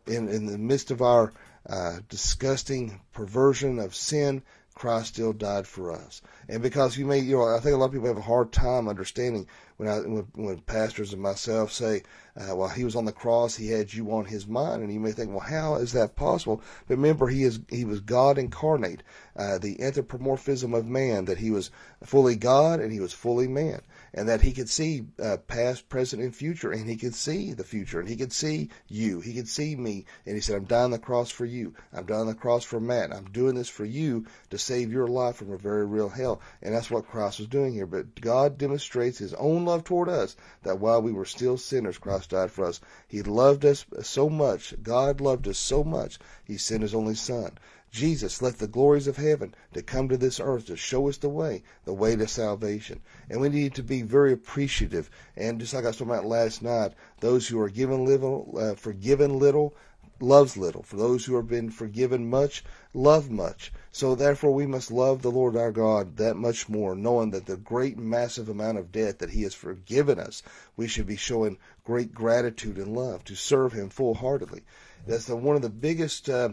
In 0.06 0.28
in 0.28 0.46
the 0.46 0.58
midst 0.58 0.92
of 0.92 1.02
our 1.02 1.32
uh, 1.68 1.98
disgusting 2.08 3.00
perversion 3.12 3.78
of 3.78 3.94
sin, 3.94 4.42
Christ 4.74 5.08
still 5.08 5.32
died 5.32 5.66
for 5.66 5.92
us. 5.92 6.22
And 6.48 6.62
because 6.62 6.96
you 6.96 7.06
may, 7.06 7.18
you 7.18 7.36
know, 7.36 7.54
I 7.54 7.60
think 7.60 7.74
a 7.74 7.76
lot 7.76 7.86
of 7.86 7.92
people 7.92 8.08
have 8.08 8.16
a 8.16 8.22
hard 8.22 8.52
time 8.52 8.88
understanding 8.88 9.46
when 9.82 9.90
I, 9.90 9.98
when, 9.98 10.26
when 10.34 10.58
pastors 10.60 11.12
and 11.12 11.20
myself 11.20 11.72
say, 11.72 12.04
uh, 12.36 12.54
while 12.54 12.68
he 12.68 12.84
was 12.84 12.94
on 12.94 13.04
the 13.04 13.12
cross, 13.12 13.56
he 13.56 13.68
had 13.68 13.92
you 13.92 14.12
on 14.12 14.24
his 14.24 14.46
mind, 14.46 14.82
and 14.82 14.92
you 14.92 15.00
may 15.00 15.10
think, 15.10 15.30
well, 15.30 15.40
how 15.40 15.74
is 15.74 15.92
that 15.92 16.14
possible? 16.14 16.62
But 16.86 16.96
remember, 16.96 17.26
he 17.26 17.42
is 17.42 17.58
he 17.68 17.84
was 17.84 18.00
God 18.00 18.38
incarnate, 18.38 19.02
uh, 19.36 19.58
the 19.58 19.82
anthropomorphism 19.82 20.72
of 20.72 20.86
man, 20.86 21.24
that 21.24 21.38
he 21.38 21.50
was 21.50 21.72
fully 22.04 22.36
God 22.36 22.78
and 22.78 22.92
he 22.92 23.00
was 23.00 23.12
fully 23.12 23.48
man 23.48 23.82
and 24.14 24.28
that 24.28 24.42
he 24.42 24.52
could 24.52 24.68
see 24.68 25.06
uh, 25.22 25.38
past, 25.48 25.88
present, 25.88 26.22
and 26.22 26.34
future, 26.34 26.70
and 26.70 26.88
he 26.88 26.96
could 26.96 27.14
see 27.14 27.52
the 27.54 27.64
future, 27.64 27.98
and 27.98 28.08
he 28.08 28.16
could 28.16 28.32
see 28.32 28.68
you, 28.88 29.20
he 29.20 29.32
could 29.32 29.48
see 29.48 29.74
me, 29.74 30.04
and 30.26 30.34
he 30.34 30.40
said, 30.40 30.56
"I'm 30.56 30.64
dying 30.64 30.84
on 30.84 30.90
the 30.90 30.98
cross 30.98 31.30
for 31.30 31.46
you. 31.46 31.74
I'm 31.92 32.04
dying 32.04 32.22
on 32.22 32.26
the 32.26 32.34
cross 32.34 32.64
for 32.64 32.78
Matt. 32.78 33.12
I'm 33.12 33.30
doing 33.32 33.54
this 33.54 33.70
for 33.70 33.84
you 33.84 34.26
to 34.50 34.58
save 34.58 34.92
your 34.92 35.06
life 35.06 35.36
from 35.36 35.50
a 35.50 35.56
very 35.56 35.86
real 35.86 36.10
hell." 36.10 36.40
And 36.60 36.74
that's 36.74 36.90
what 36.90 37.08
Christ 37.08 37.38
was 37.38 37.48
doing 37.48 37.72
here. 37.72 37.86
But 37.86 38.20
God 38.20 38.58
demonstrates 38.58 39.18
His 39.18 39.34
own 39.34 39.64
love 39.72 39.84
toward 39.84 40.10
us 40.10 40.36
that 40.64 40.78
while 40.78 41.00
we 41.00 41.12
were 41.12 41.24
still 41.24 41.56
sinners, 41.56 41.96
Christ 41.96 42.30
died 42.30 42.50
for 42.50 42.66
us. 42.66 42.80
He 43.08 43.22
loved 43.22 43.64
us 43.64 43.86
so 44.02 44.28
much. 44.28 44.74
God 44.82 45.18
loved 45.18 45.48
us 45.48 45.56
so 45.56 45.82
much. 45.82 46.18
He 46.44 46.58
sent 46.58 46.82
His 46.82 46.94
only 46.94 47.14
Son. 47.14 47.52
Jesus 47.90 48.42
left 48.42 48.58
the 48.58 48.66
glories 48.66 49.06
of 49.06 49.16
heaven 49.16 49.54
to 49.72 49.82
come 49.82 50.08
to 50.08 50.18
this 50.18 50.40
earth 50.40 50.66
to 50.66 50.76
show 50.76 51.08
us 51.08 51.16
the 51.16 51.28
way, 51.30 51.62
the 51.86 51.94
way 51.94 52.16
to 52.16 52.26
salvation. 52.26 53.00
And 53.30 53.40
we 53.40 53.48
need 53.48 53.74
to 53.76 53.82
be 53.82 54.02
very 54.02 54.32
appreciative. 54.32 55.10
And 55.36 55.58
just 55.58 55.72
like 55.72 55.84
I 55.84 55.88
was 55.88 55.96
talking 55.96 56.12
about 56.12 56.26
last 56.26 56.62
night, 56.62 56.92
those 57.20 57.48
who 57.48 57.58
are 57.60 57.70
given 57.70 58.04
little, 58.04 58.54
uh, 58.58 58.74
forgiven 58.74 59.38
little, 59.38 59.74
loves 60.20 60.56
little. 60.56 60.82
For 60.82 60.96
those 60.96 61.24
who 61.24 61.36
have 61.36 61.48
been 61.48 61.70
forgiven 61.70 62.28
much, 62.28 62.64
love 62.94 63.30
much. 63.30 63.72
So 63.94 64.14
therefore 64.14 64.54
we 64.54 64.66
must 64.66 64.90
love 64.90 65.20
the 65.20 65.30
Lord 65.30 65.54
our 65.54 65.70
God 65.70 66.16
that 66.16 66.34
much 66.34 66.66
more, 66.66 66.94
knowing 66.94 67.30
that 67.32 67.44
the 67.44 67.58
great 67.58 67.98
massive 67.98 68.48
amount 68.48 68.78
of 68.78 68.90
debt 68.90 69.18
that 69.18 69.30
he 69.30 69.42
has 69.42 69.52
forgiven 69.52 70.18
us, 70.18 70.42
we 70.78 70.88
should 70.88 71.06
be 71.06 71.16
showing 71.16 71.58
great 71.84 72.14
gratitude 72.14 72.78
and 72.78 72.96
love 72.96 73.22
to 73.24 73.34
serve 73.34 73.74
him 73.74 73.90
full 73.90 74.14
heartedly. 74.14 74.62
That's 75.06 75.26
the, 75.26 75.36
one 75.36 75.56
of 75.56 75.62
the 75.62 75.68
biggest 75.68 76.30
uh, 76.30 76.50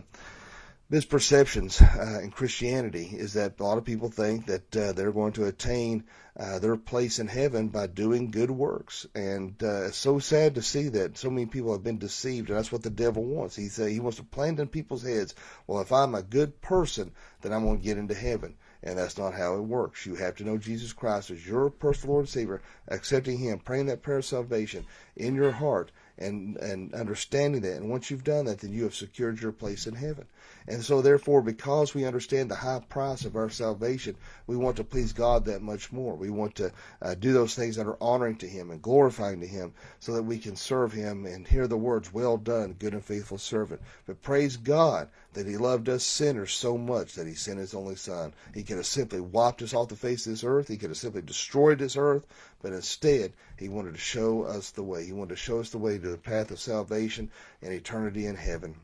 misperceptions 0.91 1.81
uh, 1.81 2.19
in 2.22 2.31
Christianity 2.31 3.10
is 3.13 3.34
that 3.34 3.60
a 3.60 3.63
lot 3.63 3.77
of 3.77 3.86
people 3.86 4.10
think 4.10 4.48
that 4.48 4.75
uh, 4.75 4.91
they're 4.93 5.12
going 5.12 5.34
to 5.34 5.46
attain 5.46 6.03
uh, 6.39 6.58
their 6.58 6.77
place 6.77 7.19
in 7.19 7.27
heaven 7.27 7.67
by 7.67 7.86
doing 7.86 8.31
good 8.31 8.50
works, 8.50 9.05
and 9.13 9.62
uh, 9.62 9.86
it's 9.86 9.98
so 9.98 10.19
sad 10.19 10.55
to 10.55 10.62
see 10.62 10.89
that 10.89 11.17
so 11.17 11.29
many 11.29 11.46
people 11.46 11.74
have 11.74 11.84
been 11.84 12.00
deceived, 12.00 12.50
and 12.50 12.58
that's 12.58 12.72
what 12.72 12.81
the 12.81 12.89
devil 12.89 13.24
wants. 13.24 13.55
He 13.55 13.67
he 13.67 14.00
wants 14.00 14.17
to 14.17 14.24
plant 14.24 14.60
in 14.60 14.67
people's 14.67 15.03
heads, 15.03 15.36
well, 15.67 15.81
if 15.81 15.91
I'm 15.91 16.15
a 16.15 16.24
good 16.24 16.62
person, 16.62 17.12
then 17.41 17.53
I'm 17.53 17.65
going 17.65 17.77
to 17.79 17.84
get 17.84 17.98
into 17.98 18.15
heaven. 18.15 18.55
And 18.81 18.98
that's 18.98 19.17
not 19.17 19.34
how 19.34 19.55
it 19.55 19.62
works. 19.62 20.05
You 20.05 20.15
have 20.15 20.36
to 20.36 20.46
know 20.46 20.58
Jesus 20.58 20.93
Christ 20.93 21.31
as 21.31 21.46
your 21.46 21.69
personal 21.69 22.13
Lord 22.13 22.24
and 22.24 22.29
Savior, 22.29 22.62
accepting 22.88 23.38
Him, 23.38 23.60
praying 23.60 23.88
that 23.88 24.01
prayer 24.01 24.19
of 24.19 24.25
salvation 24.25 24.86
in 25.17 25.36
your 25.36 25.51
heart, 25.51 25.91
and 26.17 26.55
and 26.58 26.93
understanding 26.93 27.62
that. 27.62 27.75
And 27.75 27.89
once 27.89 28.10
you've 28.10 28.24
done 28.24 28.46
that, 28.46 28.60
then 28.60 28.72
you 28.72 28.84
have 28.84 28.96
secured 28.96 29.41
your 29.41 29.51
place 29.51 29.86
in 29.86 29.96
heaven. 29.96 30.27
And 30.69 30.85
so, 30.85 31.01
therefore, 31.01 31.41
because 31.41 31.95
we 31.95 32.05
understand 32.05 32.51
the 32.51 32.55
high 32.55 32.79
price 32.88 33.25
of 33.25 33.35
our 33.35 33.49
salvation, 33.49 34.15
we 34.45 34.55
want 34.55 34.77
to 34.77 34.83
please 34.83 35.13
God 35.13 35.45
that 35.45 35.63
much 35.63 35.91
more. 35.91 36.13
We 36.13 36.29
want 36.29 36.53
to 36.57 36.71
uh, 37.01 37.15
do 37.15 37.33
those 37.33 37.55
things 37.55 37.75
that 37.77 37.88
are 37.88 37.97
honoring 37.99 38.35
to 38.38 38.47
Him 38.47 38.69
and 38.69 38.79
glorifying 38.79 39.41
to 39.41 39.47
Him, 39.47 39.73
so 39.99 40.13
that 40.13 40.21
we 40.21 40.38
can 40.38 40.55
serve 40.55 40.93
Him 40.93 41.25
and 41.25 41.47
hear 41.47 41.65
the 41.65 41.75
words, 41.75 42.13
"Well 42.13 42.38
done, 42.38 42.75
good 42.77 42.93
and 42.93 43.03
faithful 43.03 43.39
servant." 43.39 43.81
But 44.05 44.21
praise 44.21 44.57
God 44.57 45.09
that 45.33 45.47
He 45.47 45.57
loved 45.57 45.89
us 45.89 46.03
sinners 46.03 46.53
so 46.53 46.77
much 46.77 47.15
that 47.15 47.25
He 47.25 47.33
sent 47.33 47.57
His 47.57 47.73
only 47.73 47.95
Son. 47.95 48.31
He 48.53 48.61
could 48.61 48.77
have 48.77 48.85
simply 48.85 49.21
wiped 49.21 49.63
us 49.63 49.73
off 49.73 49.89
the 49.89 49.95
face 49.95 50.27
of 50.27 50.33
this 50.33 50.43
earth. 50.43 50.67
He 50.67 50.77
could 50.77 50.91
have 50.91 50.97
simply 50.97 51.23
destroyed 51.23 51.79
this 51.79 51.97
earth, 51.97 52.27
but 52.61 52.73
instead, 52.73 53.33
He 53.57 53.69
wanted 53.69 53.95
to 53.95 53.99
show 53.99 54.43
us 54.43 54.69
the 54.69 54.83
way. 54.83 55.03
He 55.03 55.13
wanted 55.13 55.29
to 55.29 55.35
show 55.35 55.61
us 55.61 55.71
the 55.71 55.79
way 55.79 55.97
to 55.97 56.09
the 56.09 56.17
path 56.17 56.51
of 56.51 56.59
salvation 56.59 57.31
and 57.63 57.73
eternity 57.73 58.27
in 58.27 58.35
heaven. 58.35 58.75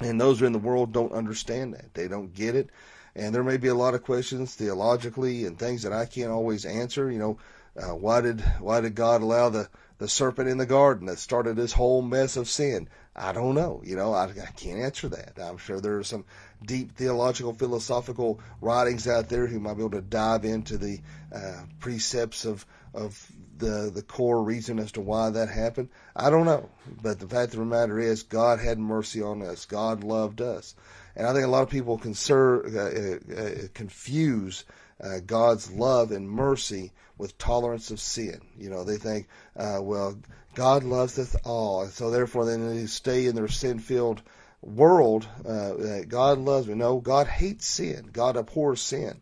And 0.00 0.20
those 0.20 0.42
in 0.42 0.52
the 0.52 0.58
world 0.58 0.92
don't 0.92 1.12
understand 1.12 1.74
that. 1.74 1.94
They 1.94 2.08
don't 2.08 2.32
get 2.34 2.54
it. 2.54 2.70
And 3.14 3.34
there 3.34 3.42
may 3.42 3.56
be 3.56 3.68
a 3.68 3.74
lot 3.74 3.94
of 3.94 4.04
questions 4.04 4.54
theologically 4.54 5.44
and 5.44 5.58
things 5.58 5.82
that 5.82 5.92
I 5.92 6.06
can't 6.06 6.30
always 6.30 6.64
answer. 6.64 7.10
You 7.10 7.18
know, 7.18 7.38
uh, 7.76 7.94
why 7.94 8.20
did 8.20 8.40
why 8.60 8.80
did 8.80 8.94
God 8.94 9.22
allow 9.22 9.48
the 9.48 9.68
the 9.98 10.08
serpent 10.08 10.48
in 10.48 10.58
the 10.58 10.66
garden 10.66 11.06
that 11.06 11.18
started 11.18 11.56
this 11.56 11.72
whole 11.72 12.02
mess 12.02 12.36
of 12.36 12.48
sin? 12.48 12.88
I 13.16 13.32
don't 13.32 13.56
know. 13.56 13.82
You 13.84 13.96
know, 13.96 14.14
I, 14.14 14.26
I 14.26 14.52
can't 14.56 14.78
answer 14.78 15.08
that. 15.08 15.38
I'm 15.42 15.58
sure 15.58 15.80
there 15.80 15.98
are 15.98 16.04
some 16.04 16.24
deep 16.64 16.92
theological, 16.92 17.52
philosophical 17.52 18.40
writings 18.60 19.08
out 19.08 19.28
there 19.28 19.48
who 19.48 19.58
might 19.58 19.74
be 19.74 19.82
able 19.82 19.90
to 19.90 20.00
dive 20.00 20.44
into 20.44 20.78
the 20.78 21.00
uh, 21.34 21.62
precepts 21.80 22.44
of 22.44 22.64
of 22.94 23.30
the 23.58 23.90
the 23.94 24.02
core 24.02 24.42
reason 24.42 24.78
as 24.78 24.92
to 24.92 25.00
why 25.00 25.30
that 25.30 25.48
happened. 25.48 25.88
I 26.14 26.30
don't 26.30 26.46
know, 26.46 26.68
but 27.02 27.18
the 27.18 27.28
fact 27.28 27.52
of 27.52 27.58
the 27.58 27.64
matter 27.64 27.98
is, 27.98 28.22
God 28.22 28.60
had 28.60 28.78
mercy 28.78 29.22
on 29.22 29.42
us. 29.42 29.66
God 29.66 30.04
loved 30.04 30.40
us, 30.40 30.74
and 31.16 31.26
I 31.26 31.32
think 31.32 31.44
a 31.44 31.50
lot 31.50 31.62
of 31.62 31.70
people 31.70 32.00
uh, 32.04 32.78
uh, 32.78 33.18
uh, 33.36 33.50
confuse 33.74 34.64
uh, 35.02 35.18
God's 35.26 35.70
love 35.70 36.12
and 36.12 36.28
mercy 36.28 36.92
with 37.18 37.38
tolerance 37.38 37.90
of 37.90 38.00
sin. 38.00 38.40
You 38.56 38.70
know, 38.70 38.84
they 38.84 38.96
think, 38.96 39.28
uh, 39.56 39.78
well, 39.80 40.16
God 40.54 40.84
loves 40.84 41.18
us 41.18 41.36
all, 41.44 41.82
and 41.82 41.92
so 41.92 42.10
therefore 42.10 42.46
they 42.46 42.86
stay 42.86 43.26
in 43.26 43.34
their 43.34 43.48
sin-filled 43.48 44.22
world. 44.62 45.26
Uh, 45.46 46.00
God 46.08 46.38
loves 46.38 46.66
me. 46.66 46.74
No, 46.74 46.98
God 46.98 47.26
hates 47.26 47.66
sin. 47.66 48.10
God 48.12 48.36
abhors 48.36 48.80
sin. 48.80 49.20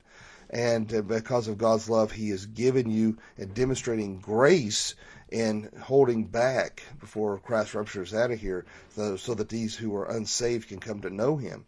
And 0.50 0.92
uh, 0.94 1.02
because 1.02 1.48
of 1.48 1.58
God's 1.58 1.88
love, 1.90 2.12
He 2.12 2.30
has 2.30 2.46
given 2.46 2.90
you 2.90 3.18
and 3.36 3.54
demonstrating 3.54 4.20
grace 4.20 4.94
in 5.28 5.68
holding 5.82 6.24
back 6.24 6.82
before 7.00 7.38
Christ 7.38 7.74
raptures 7.74 8.14
out 8.14 8.30
of 8.30 8.40
here 8.40 8.64
so, 8.94 9.16
so 9.16 9.34
that 9.34 9.48
these 9.48 9.74
who 9.74 9.94
are 9.96 10.10
unsaved 10.10 10.68
can 10.68 10.78
come 10.78 11.00
to 11.00 11.10
know 11.10 11.36
Him. 11.36 11.64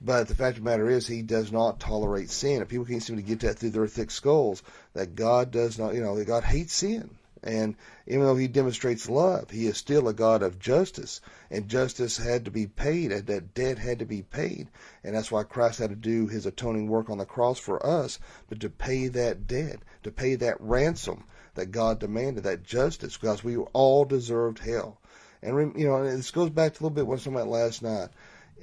But 0.00 0.28
the 0.28 0.34
fact 0.34 0.58
of 0.58 0.64
the 0.64 0.70
matter 0.70 0.88
is, 0.88 1.06
He 1.06 1.22
does 1.22 1.50
not 1.50 1.80
tolerate 1.80 2.30
sin. 2.30 2.60
And 2.60 2.68
people 2.68 2.84
can't 2.84 3.02
seem 3.02 3.16
to 3.16 3.22
get 3.22 3.40
that 3.40 3.58
through 3.58 3.70
their 3.70 3.86
thick 3.86 4.10
skulls 4.10 4.62
that 4.92 5.16
God 5.16 5.50
does 5.50 5.78
not, 5.78 5.94
you 5.94 6.00
know, 6.00 6.16
that 6.16 6.26
God 6.26 6.44
hates 6.44 6.74
sin. 6.74 7.10
And 7.42 7.76
even 8.06 8.24
though 8.24 8.36
he 8.36 8.48
demonstrates 8.48 9.08
love, 9.08 9.50
he 9.50 9.66
is 9.66 9.76
still 9.76 10.08
a 10.08 10.14
God 10.14 10.42
of 10.42 10.58
justice. 10.58 11.20
And 11.50 11.68
justice 11.68 12.16
had 12.16 12.44
to 12.44 12.50
be 12.50 12.66
paid, 12.66 13.12
and 13.12 13.26
that 13.26 13.54
debt 13.54 13.78
had 13.78 13.98
to 14.00 14.04
be 14.04 14.22
paid. 14.22 14.68
And 15.04 15.14
that's 15.14 15.30
why 15.30 15.44
Christ 15.44 15.78
had 15.78 15.90
to 15.90 15.96
do 15.96 16.26
his 16.26 16.46
atoning 16.46 16.88
work 16.88 17.08
on 17.08 17.18
the 17.18 17.24
cross 17.24 17.58
for 17.58 17.84
us, 17.84 18.18
but 18.48 18.60
to 18.60 18.70
pay 18.70 19.08
that 19.08 19.46
debt, 19.46 19.80
to 20.02 20.10
pay 20.10 20.34
that 20.36 20.60
ransom 20.60 21.24
that 21.54 21.70
God 21.70 21.98
demanded, 21.98 22.44
that 22.44 22.64
justice, 22.64 23.16
because 23.16 23.44
we 23.44 23.56
all 23.56 24.04
deserved 24.04 24.58
hell. 24.58 24.98
And, 25.42 25.78
you 25.78 25.86
know, 25.86 26.04
this 26.04 26.30
goes 26.30 26.50
back 26.50 26.74
to 26.74 26.82
a 26.82 26.82
little 26.82 26.94
bit 26.94 27.06
what 27.06 27.24
I 27.26 27.30
about 27.30 27.48
last 27.48 27.82
night 27.82 28.08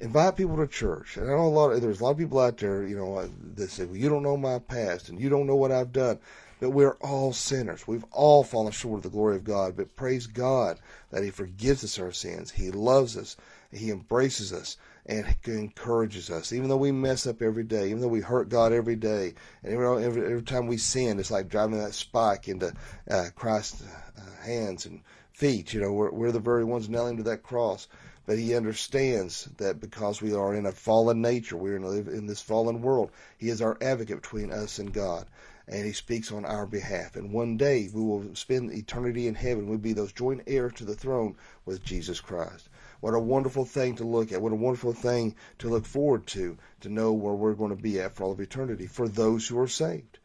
invite 0.00 0.36
people 0.36 0.56
to 0.56 0.66
church. 0.66 1.16
And 1.16 1.26
I 1.26 1.34
know 1.34 1.46
a 1.46 1.48
lot. 1.48 1.70
Of, 1.70 1.80
there's 1.80 2.00
a 2.00 2.04
lot 2.04 2.10
of 2.10 2.18
people 2.18 2.38
out 2.38 2.58
there, 2.58 2.86
you 2.86 2.96
know, 2.96 3.28
that 3.54 3.70
say, 3.70 3.84
"Well, 3.84 3.96
you 3.96 4.08
don't 4.08 4.22
know 4.22 4.36
my 4.36 4.58
past, 4.58 5.08
and 5.08 5.20
you 5.20 5.28
don't 5.28 5.46
know 5.46 5.56
what 5.56 5.72
I've 5.72 5.92
done." 5.92 6.18
But 6.58 6.70
we're 6.70 6.96
all 7.00 7.32
sinners. 7.32 7.86
We've 7.86 8.04
all 8.12 8.42
fallen 8.42 8.72
short 8.72 8.98
of 8.98 9.02
the 9.02 9.10
glory 9.10 9.36
of 9.36 9.44
God. 9.44 9.76
But 9.76 9.94
praise 9.94 10.26
God 10.26 10.78
that 11.10 11.22
He 11.22 11.30
forgives 11.30 11.84
us 11.84 11.98
our 11.98 12.12
sins. 12.12 12.50
He 12.50 12.70
loves 12.70 13.16
us. 13.16 13.36
He 13.70 13.90
embraces 13.90 14.52
us 14.52 14.76
and 15.04 15.36
encourages 15.44 16.30
us. 16.30 16.52
Even 16.52 16.68
though 16.68 16.76
we 16.76 16.92
mess 16.92 17.26
up 17.26 17.42
every 17.42 17.64
day, 17.64 17.88
even 17.88 18.00
though 18.00 18.08
we 18.08 18.20
hurt 18.20 18.48
God 18.48 18.72
every 18.72 18.96
day, 18.96 19.34
and 19.62 19.72
every, 19.72 20.04
every, 20.04 20.24
every 20.24 20.42
time 20.42 20.66
we 20.66 20.78
sin, 20.78 21.18
it's 21.18 21.30
like 21.30 21.48
driving 21.48 21.78
that 21.78 21.94
spike 21.94 22.48
into 22.48 22.72
uh, 23.10 23.28
Christ's 23.34 23.84
uh, 23.84 24.42
hands 24.42 24.86
and 24.86 25.02
feet. 25.32 25.74
You 25.74 25.82
know, 25.82 25.92
we're, 25.92 26.10
we're 26.10 26.32
the 26.32 26.40
very 26.40 26.64
ones 26.64 26.88
nailing 26.88 27.18
to 27.18 27.22
that 27.24 27.42
cross. 27.42 27.86
But 28.24 28.38
he 28.38 28.56
understands 28.56 29.48
that 29.58 29.80
because 29.80 30.20
we 30.20 30.34
are 30.34 30.54
in 30.54 30.66
a 30.66 30.72
fallen 30.72 31.22
nature, 31.22 31.56
we 31.56 31.70
are 31.70 31.76
in, 31.76 31.84
in 32.08 32.26
this 32.26 32.40
fallen 32.40 32.82
world, 32.82 33.12
he 33.38 33.50
is 33.50 33.62
our 33.62 33.78
advocate 33.80 34.22
between 34.22 34.50
us 34.50 34.80
and 34.80 34.92
God 34.92 35.26
and 35.68 35.84
he 35.84 35.92
speaks 35.92 36.30
on 36.30 36.44
our 36.44 36.66
behalf. 36.66 37.16
And 37.16 37.32
one 37.32 37.56
day 37.56 37.88
we 37.92 38.02
will 38.02 38.34
spend 38.34 38.72
eternity 38.72 39.26
in 39.26 39.34
heaven. 39.34 39.68
We'll 39.68 39.78
be 39.78 39.92
those 39.92 40.12
joint 40.12 40.42
heirs 40.46 40.74
to 40.74 40.84
the 40.84 40.94
throne 40.94 41.36
with 41.64 41.84
Jesus 41.84 42.20
Christ. 42.20 42.68
What 43.00 43.14
a 43.14 43.18
wonderful 43.18 43.64
thing 43.64 43.96
to 43.96 44.04
look 44.04 44.32
at. 44.32 44.40
What 44.40 44.52
a 44.52 44.56
wonderful 44.56 44.92
thing 44.92 45.34
to 45.58 45.68
look 45.68 45.84
forward 45.84 46.26
to, 46.28 46.56
to 46.80 46.88
know 46.88 47.12
where 47.12 47.34
we're 47.34 47.54
going 47.54 47.76
to 47.76 47.82
be 47.82 48.00
at 48.00 48.14
for 48.14 48.24
all 48.24 48.32
of 48.32 48.40
eternity 48.40 48.86
for 48.86 49.08
those 49.08 49.46
who 49.46 49.58
are 49.58 49.68
saved. 49.68 50.18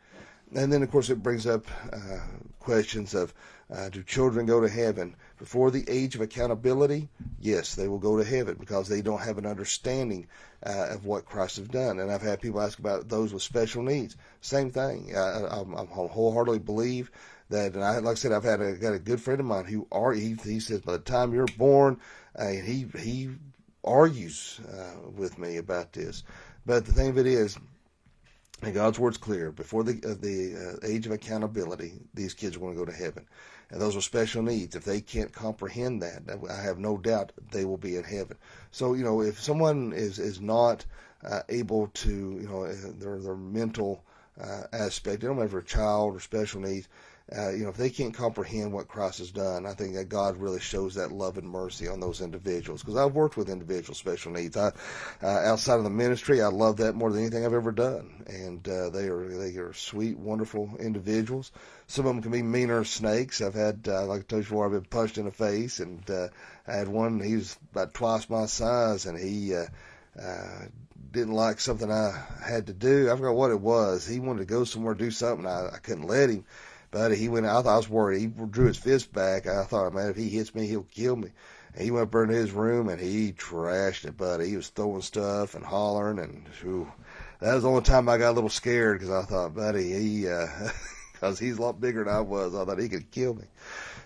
And 0.54 0.72
then, 0.72 0.84
of 0.84 0.92
course, 0.92 1.10
it 1.10 1.24
brings 1.24 1.48
up 1.48 1.66
uh, 1.92 2.20
questions 2.60 3.14
of 3.14 3.34
uh, 3.74 3.90
do 3.90 4.04
children 4.04 4.46
go 4.46 4.60
to 4.60 4.70
heaven 4.70 5.16
before 5.42 5.72
the 5.72 5.84
age 5.90 6.14
of 6.14 6.22
accountability? 6.22 7.10
Yes, 7.40 7.74
they 7.74 7.88
will 7.88 7.98
go 7.98 8.16
to 8.16 8.24
heaven 8.24 8.58
because 8.60 8.88
they 8.88 9.02
don't 9.02 9.24
have 9.24 9.40
an 9.40 9.48
understanding 9.48 10.28
uh, 10.64 10.90
of 10.92 11.04
what 11.04 11.26
Christ 11.26 11.58
has 11.58 11.68
done. 11.68 12.00
And 12.00 12.12
I've 12.12 12.22
had 12.22 12.42
people 12.42 12.62
ask 12.62 12.78
about 12.78 13.10
those 13.10 13.34
with 13.34 13.42
special 13.42 13.82
needs. 13.82 14.16
Same 14.42 14.70
thing. 14.70 15.18
I, 15.18 15.20
I, 15.20 15.62
I 15.62 15.86
wholeheartedly 15.86 16.60
believe 16.60 17.10
that, 17.50 17.74
and 17.74 17.84
I, 17.84 17.98
like 17.98 18.12
I 18.12 18.20
said, 18.20 18.34
I've 18.34 18.44
had 18.44 18.62
a, 18.62 18.74
got 18.74 18.94
a 18.94 19.00
good 19.00 19.20
friend 19.20 19.40
of 19.40 19.48
mine 19.48 19.66
who 19.66 19.88
are 19.92 20.14
he, 20.14 20.36
he 20.44 20.60
says 20.60 20.82
by 20.82 20.92
the 20.92 21.00
time 21.00 21.34
you're 21.34 21.48
born, 21.58 22.00
uh, 22.36 22.48
he 22.48 22.86
he 23.00 23.32
argues 23.84 24.62
uh, 24.72 25.10
with 25.10 25.40
me 25.40 25.58
about 25.58 25.92
this. 25.92 26.24
But 26.68 26.86
the 26.86 26.94
thing 26.94 27.10
of 27.10 27.18
it 27.18 27.26
is, 27.26 27.58
and 28.62 28.76
God's 28.76 29.00
word's 29.00 29.18
clear. 29.18 29.52
Before 29.52 29.84
the 29.84 29.94
uh, 30.06 30.22
the 30.22 30.78
uh, 30.84 30.88
age 30.88 31.08
of 31.08 31.14
accountability, 31.14 31.94
these 32.14 32.36
kids 32.36 32.56
are 32.56 32.60
going 32.60 32.76
to 32.76 32.80
go 32.80 32.86
to 32.86 32.96
heaven, 32.96 33.26
and 33.72 33.82
those 33.82 33.96
with 33.96 34.04
special 34.04 34.44
needs. 34.44 34.76
If 34.76 34.84
they 34.84 35.02
can't 35.02 35.32
comprehend 35.32 36.02
that, 36.02 36.24
I 36.50 36.62
have 36.62 36.78
no 36.78 36.98
doubt 36.98 37.32
they 37.52 37.66
will 37.66 37.78
be 37.78 37.96
in 37.96 38.04
heaven. 38.04 38.38
So 38.72 38.94
you 38.94 39.04
know, 39.04 39.22
if 39.22 39.42
someone 39.42 39.94
is 39.94 40.20
is 40.20 40.42
not 40.42 40.86
uh, 41.24 41.42
able 41.50 41.88
to, 41.88 42.10
you 42.10 42.48
know, 42.50 42.66
uh, 42.66 42.76
their 43.00 43.20
their 43.20 43.36
mental 43.36 44.04
uh, 44.40 44.64
aspect, 44.74 45.22
they 45.22 45.28
don't 45.28 45.38
matter 45.38 45.58
if 45.58 45.64
a 45.64 45.68
child 45.68 46.16
or 46.16 46.20
special 46.20 46.62
needs 46.62 46.88
uh, 47.36 47.52
you 47.52 47.64
know, 47.64 47.70
if 47.70 47.78
they 47.78 47.90
can't 47.90 48.14
comprehend 48.14 48.74
what 48.74 48.90
Christ 48.90 49.20
has 49.20 49.32
done, 49.32 49.66
I 49.66 49.74
think 49.74 49.96
that 49.96 50.10
God 50.10 50.36
really 50.38 50.60
shows 50.60 50.96
that 50.96 51.14
love 51.14 51.38
and 51.38 51.48
mercy 51.48 51.88
on 51.88 52.02
those 52.02 52.20
individuals. 52.20 52.82
Because 52.82 52.98
I've 52.98 53.16
worked 53.16 53.38
with 53.38 53.50
individuals 53.50 53.98
special 53.98 54.34
needs. 54.34 54.58
I, 54.58 54.72
uh, 55.24 55.28
outside 55.28 55.76
of 55.78 55.86
the 55.86 55.90
ministry, 55.90 56.42
I 56.42 56.48
love 56.48 56.78
that 56.78 56.94
more 56.94 57.10
than 57.10 57.22
anything 57.22 57.46
I've 57.46 57.54
ever 57.54 57.72
done. 57.72 58.24
And 58.28 58.68
uh, 58.68 58.90
they 58.90 59.08
are 59.08 59.28
they 59.30 59.56
are 59.58 59.74
sweet, 59.74 60.18
wonderful 60.18 60.72
individuals. 60.78 61.52
Some 61.88 62.06
of 62.06 62.14
them 62.14 62.22
can 62.22 62.32
be 62.32 62.44
meaner 62.44 62.84
snakes. 62.84 63.42
I've 63.42 63.54
had, 63.54 63.88
uh, 63.88 64.06
like 64.06 64.22
I 64.22 64.24
told 64.24 64.40
you 64.42 64.50
before, 64.50 64.66
I've 64.66 64.72
been 64.72 64.86
punched 64.86 65.18
in 65.18 65.26
the 65.26 65.32
face, 65.32 65.80
and 65.80 66.10
uh, 66.10 66.28
I 66.68 66.74
had 66.74 66.90
one. 66.90 67.22
He 67.22 67.36
was 67.36 67.58
about 67.72 67.94
twice 67.94 68.30
my 68.30 68.46
size, 68.46 69.06
and 69.06 69.18
he. 69.18 69.56
Uh, 69.56 69.66
uh, 70.22 70.66
didn't 71.12 71.34
like 71.34 71.60
something 71.60 71.92
I 71.92 72.24
had 72.46 72.68
to 72.68 72.74
do. 72.74 73.12
I 73.12 73.16
forgot 73.16 73.36
what 73.36 73.52
it 73.52 73.60
was. 73.60 74.08
He 74.08 74.20
wanted 74.20 74.40
to 74.40 74.46
go 74.46 74.64
somewhere, 74.64 74.94
do 74.94 75.12
something. 75.12 75.46
I, 75.46 75.70
I 75.74 75.78
couldn't 75.78 76.08
let 76.08 76.30
him. 76.30 76.46
But 76.92 77.16
he 77.16 77.30
went. 77.30 77.46
I 77.46 77.62
thought 77.62 77.74
I 77.74 77.78
was 77.78 77.90
worried. 77.90 78.20
He 78.20 78.28
drew 78.28 78.68
his 78.68 78.78
fist 78.78 79.14
back. 79.14 79.48
I 79.48 79.64
thought, 79.64 79.94
man, 79.94 80.10
if 80.10 80.18
he 80.18 80.30
hits 80.30 80.54
me, 80.54 80.68
he'll 80.68 80.84
kill 80.84 81.16
me. 81.16 81.30
And 81.74 81.84
he 81.84 81.92
went 81.92 82.04
up 82.04 82.12
there 82.12 82.24
in 82.24 82.30
his 82.30 82.52
room 82.52 82.90
and 82.90 83.00
he 83.00 83.32
trashed 83.32 84.06
it, 84.06 84.18
buddy. 84.18 84.50
He 84.50 84.58
was 84.58 84.68
throwing 84.68 85.02
stuff 85.02 85.56
and 85.56 85.66
hollering 85.66 86.20
and 86.20 86.46
whew, 86.62 86.92
that 87.40 87.54
was 87.54 87.64
the 87.64 87.70
only 87.70 87.84
time 87.84 88.10
I 88.10 88.18
got 88.18 88.32
a 88.32 88.34
little 88.34 88.50
scared 88.50 89.00
because 89.00 89.14
I 89.14 89.24
thought, 89.24 89.56
buddy, 89.56 89.92
he, 89.92 90.28
uh, 90.28 90.48
cause 91.20 91.40
he's 91.40 91.58
a 91.58 91.62
lot 91.62 91.80
bigger 91.80 92.04
than 92.04 92.14
I 92.14 92.20
was. 92.20 92.54
I 92.54 92.66
thought 92.66 92.80
he 92.80 92.90
could 92.90 93.10
kill 93.10 93.36
me. 93.36 93.46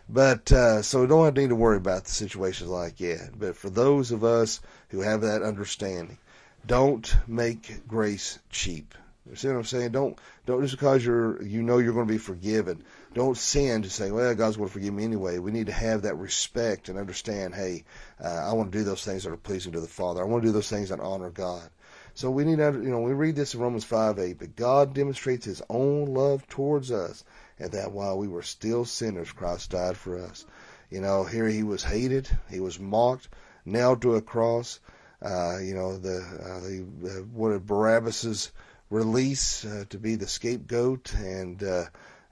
But, 0.07 0.51
uh, 0.51 0.83
so 0.83 1.07
don't 1.07 1.25
have 1.25 1.35
need 1.35 1.49
to 1.49 1.55
worry 1.55 1.77
about 1.77 2.05
the 2.05 2.11
situations 2.11 2.69
like 2.69 2.97
that. 2.97 3.31
But 3.37 3.55
for 3.55 3.71
those 3.71 4.11
of 4.11 4.23
us 4.23 4.61
who 4.89 5.01
have 5.01 5.21
that 5.21 5.41
understanding, 5.41 6.19
don't 6.67 7.15
make 7.27 7.87
grace 7.87 8.37
cheap. 8.51 8.93
You 9.29 9.35
see 9.35 9.47
what 9.47 9.57
I'm 9.57 9.63
saying? 9.63 9.91
Don't 9.91 10.19
don't 10.45 10.61
just 10.61 10.75
because 10.75 11.03
you're 11.03 11.41
you 11.41 11.63
know 11.63 11.79
you're 11.79 11.93
going 11.93 12.07
to 12.07 12.13
be 12.13 12.19
forgiven. 12.19 12.83
Don't 13.13 13.37
sin 13.37 13.81
to 13.81 13.89
say, 13.89 14.11
well, 14.11 14.35
God's 14.35 14.57
going 14.57 14.69
to 14.69 14.73
forgive 14.73 14.93
me 14.93 15.03
anyway. 15.03 15.39
We 15.39 15.51
need 15.51 15.65
to 15.65 15.71
have 15.71 16.03
that 16.03 16.17
respect 16.17 16.89
and 16.89 16.99
understand. 16.99 17.55
Hey, 17.55 17.85
uh, 18.23 18.27
I 18.27 18.53
want 18.53 18.71
to 18.71 18.77
do 18.77 18.83
those 18.83 19.03
things 19.03 19.23
that 19.23 19.31
are 19.31 19.37
pleasing 19.37 19.71
to 19.71 19.81
the 19.81 19.87
Father. 19.87 20.21
I 20.21 20.25
want 20.25 20.43
to 20.43 20.49
do 20.49 20.53
those 20.53 20.69
things 20.69 20.89
that 20.89 20.99
honor 20.99 21.31
God. 21.31 21.69
So 22.13 22.31
we 22.31 22.45
need 22.45 22.59
to, 22.59 22.71
you 22.71 22.89
know, 22.89 23.01
we 23.01 23.11
read 23.11 23.35
this 23.35 23.55
in 23.55 23.59
Romans 23.59 23.83
5 23.83 24.19
8, 24.19 24.39
but 24.39 24.55
God 24.55 24.93
demonstrates 24.93 25.45
his 25.45 25.61
own 25.69 26.13
love 26.13 26.47
towards 26.47 26.91
us, 26.91 27.25
and 27.59 27.71
that 27.71 27.91
while 27.91 28.17
we 28.17 28.27
were 28.27 28.41
still 28.41 28.85
sinners, 28.85 29.31
Christ 29.31 29.71
died 29.71 29.97
for 29.97 30.17
us. 30.19 30.45
You 30.89 31.01
know, 31.01 31.25
here 31.25 31.47
he 31.47 31.63
was 31.63 31.83
hated, 31.83 32.29
he 32.49 32.61
was 32.61 32.79
mocked, 32.79 33.27
nailed 33.65 34.01
to 34.03 34.15
a 34.15 34.21
cross. 34.21 34.79
Uh, 35.21 35.57
you 35.57 35.73
know, 35.73 35.97
the, 35.97 36.19
uh, 36.19 36.59
the, 36.59 37.19
uh, 37.19 37.23
wanted 37.33 37.65
Barabbas's 37.65 38.51
release 38.89 39.65
uh, 39.65 39.85
to 39.89 39.97
be 39.97 40.15
the 40.15 40.27
scapegoat 40.27 41.13
and 41.15 41.63
uh, 41.63 41.85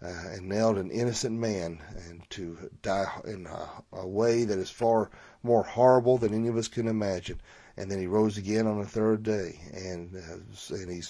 uh, 0.04 0.08
and 0.32 0.50
nailed 0.50 0.78
an 0.78 0.92
innocent 0.92 1.40
man 1.40 1.82
and 2.08 2.30
to 2.30 2.70
die 2.82 3.06
in 3.26 3.48
a, 3.48 3.70
a, 3.94 4.06
way 4.06 4.44
that 4.44 4.60
is 4.60 4.70
far 4.70 5.10
more 5.44 5.64
horrible 5.64 6.18
than 6.18 6.34
any 6.34 6.50
of 6.50 6.58
us 6.58 6.68
can 6.68 6.90
imagine. 6.90 7.40
And 7.78 7.90
then 7.90 8.00
he 8.00 8.08
rose 8.08 8.38
again 8.38 8.68
on 8.68 8.82
the 8.82 8.88
third 8.88 9.24
day, 9.24 9.60
and 9.74 10.14
uh, 10.16 10.76
and 10.76 10.92
he 10.92 11.02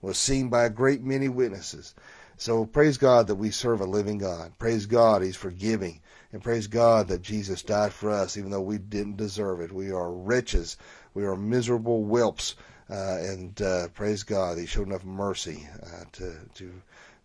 was 0.00 0.18
seen 0.18 0.48
by 0.48 0.64
a 0.64 0.70
great 0.70 1.02
many 1.02 1.28
witnesses. 1.28 1.94
So 2.38 2.64
praise 2.64 2.96
God 2.96 3.28
that 3.28 3.36
we 3.36 3.50
serve 3.50 3.80
a 3.80 3.86
living 3.86 4.18
God. 4.18 4.58
Praise 4.58 4.86
God 4.86 5.22
He's 5.22 5.36
forgiving. 5.36 6.00
And 6.32 6.42
praise 6.42 6.66
God 6.66 7.08
that 7.08 7.22
Jesus 7.22 7.62
died 7.62 7.92
for 7.92 8.10
us 8.10 8.36
even 8.36 8.50
though 8.50 8.62
we 8.62 8.78
didn't 8.78 9.18
deserve 9.18 9.60
it. 9.60 9.70
We 9.70 9.92
are 9.92 10.10
wretches. 10.10 10.76
We 11.14 11.24
are 11.24 11.36
miserable 11.36 12.02
whelps 12.02 12.56
and 12.94 13.60
uh, 13.62 13.88
praise 13.88 14.22
God, 14.22 14.58
He 14.58 14.66
showed 14.66 14.88
enough 14.88 15.04
mercy 15.04 15.68
uh, 15.82 16.04
to 16.12 16.34
to 16.54 16.72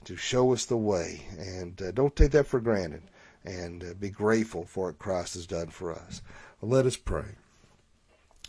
to 0.06 0.16
show 0.16 0.54
us 0.54 0.66
the 0.66 0.78
way. 0.78 1.26
And 1.38 1.82
uh, 1.82 1.92
don't 1.92 2.16
take 2.16 2.32
that 2.32 2.48
for 2.48 2.60
granted. 2.60 3.04
And 3.44 3.84
uh, 3.84 3.94
be 4.00 4.10
grateful 4.10 4.66
for 4.66 4.88
what 4.88 5.00
Christ 5.00 5.36
has 5.36 5.48
done 5.48 5.68
for 5.68 5.94
us. 5.94 6.22
Let 6.62 6.86
us 6.86 6.98
pray. 6.98 7.36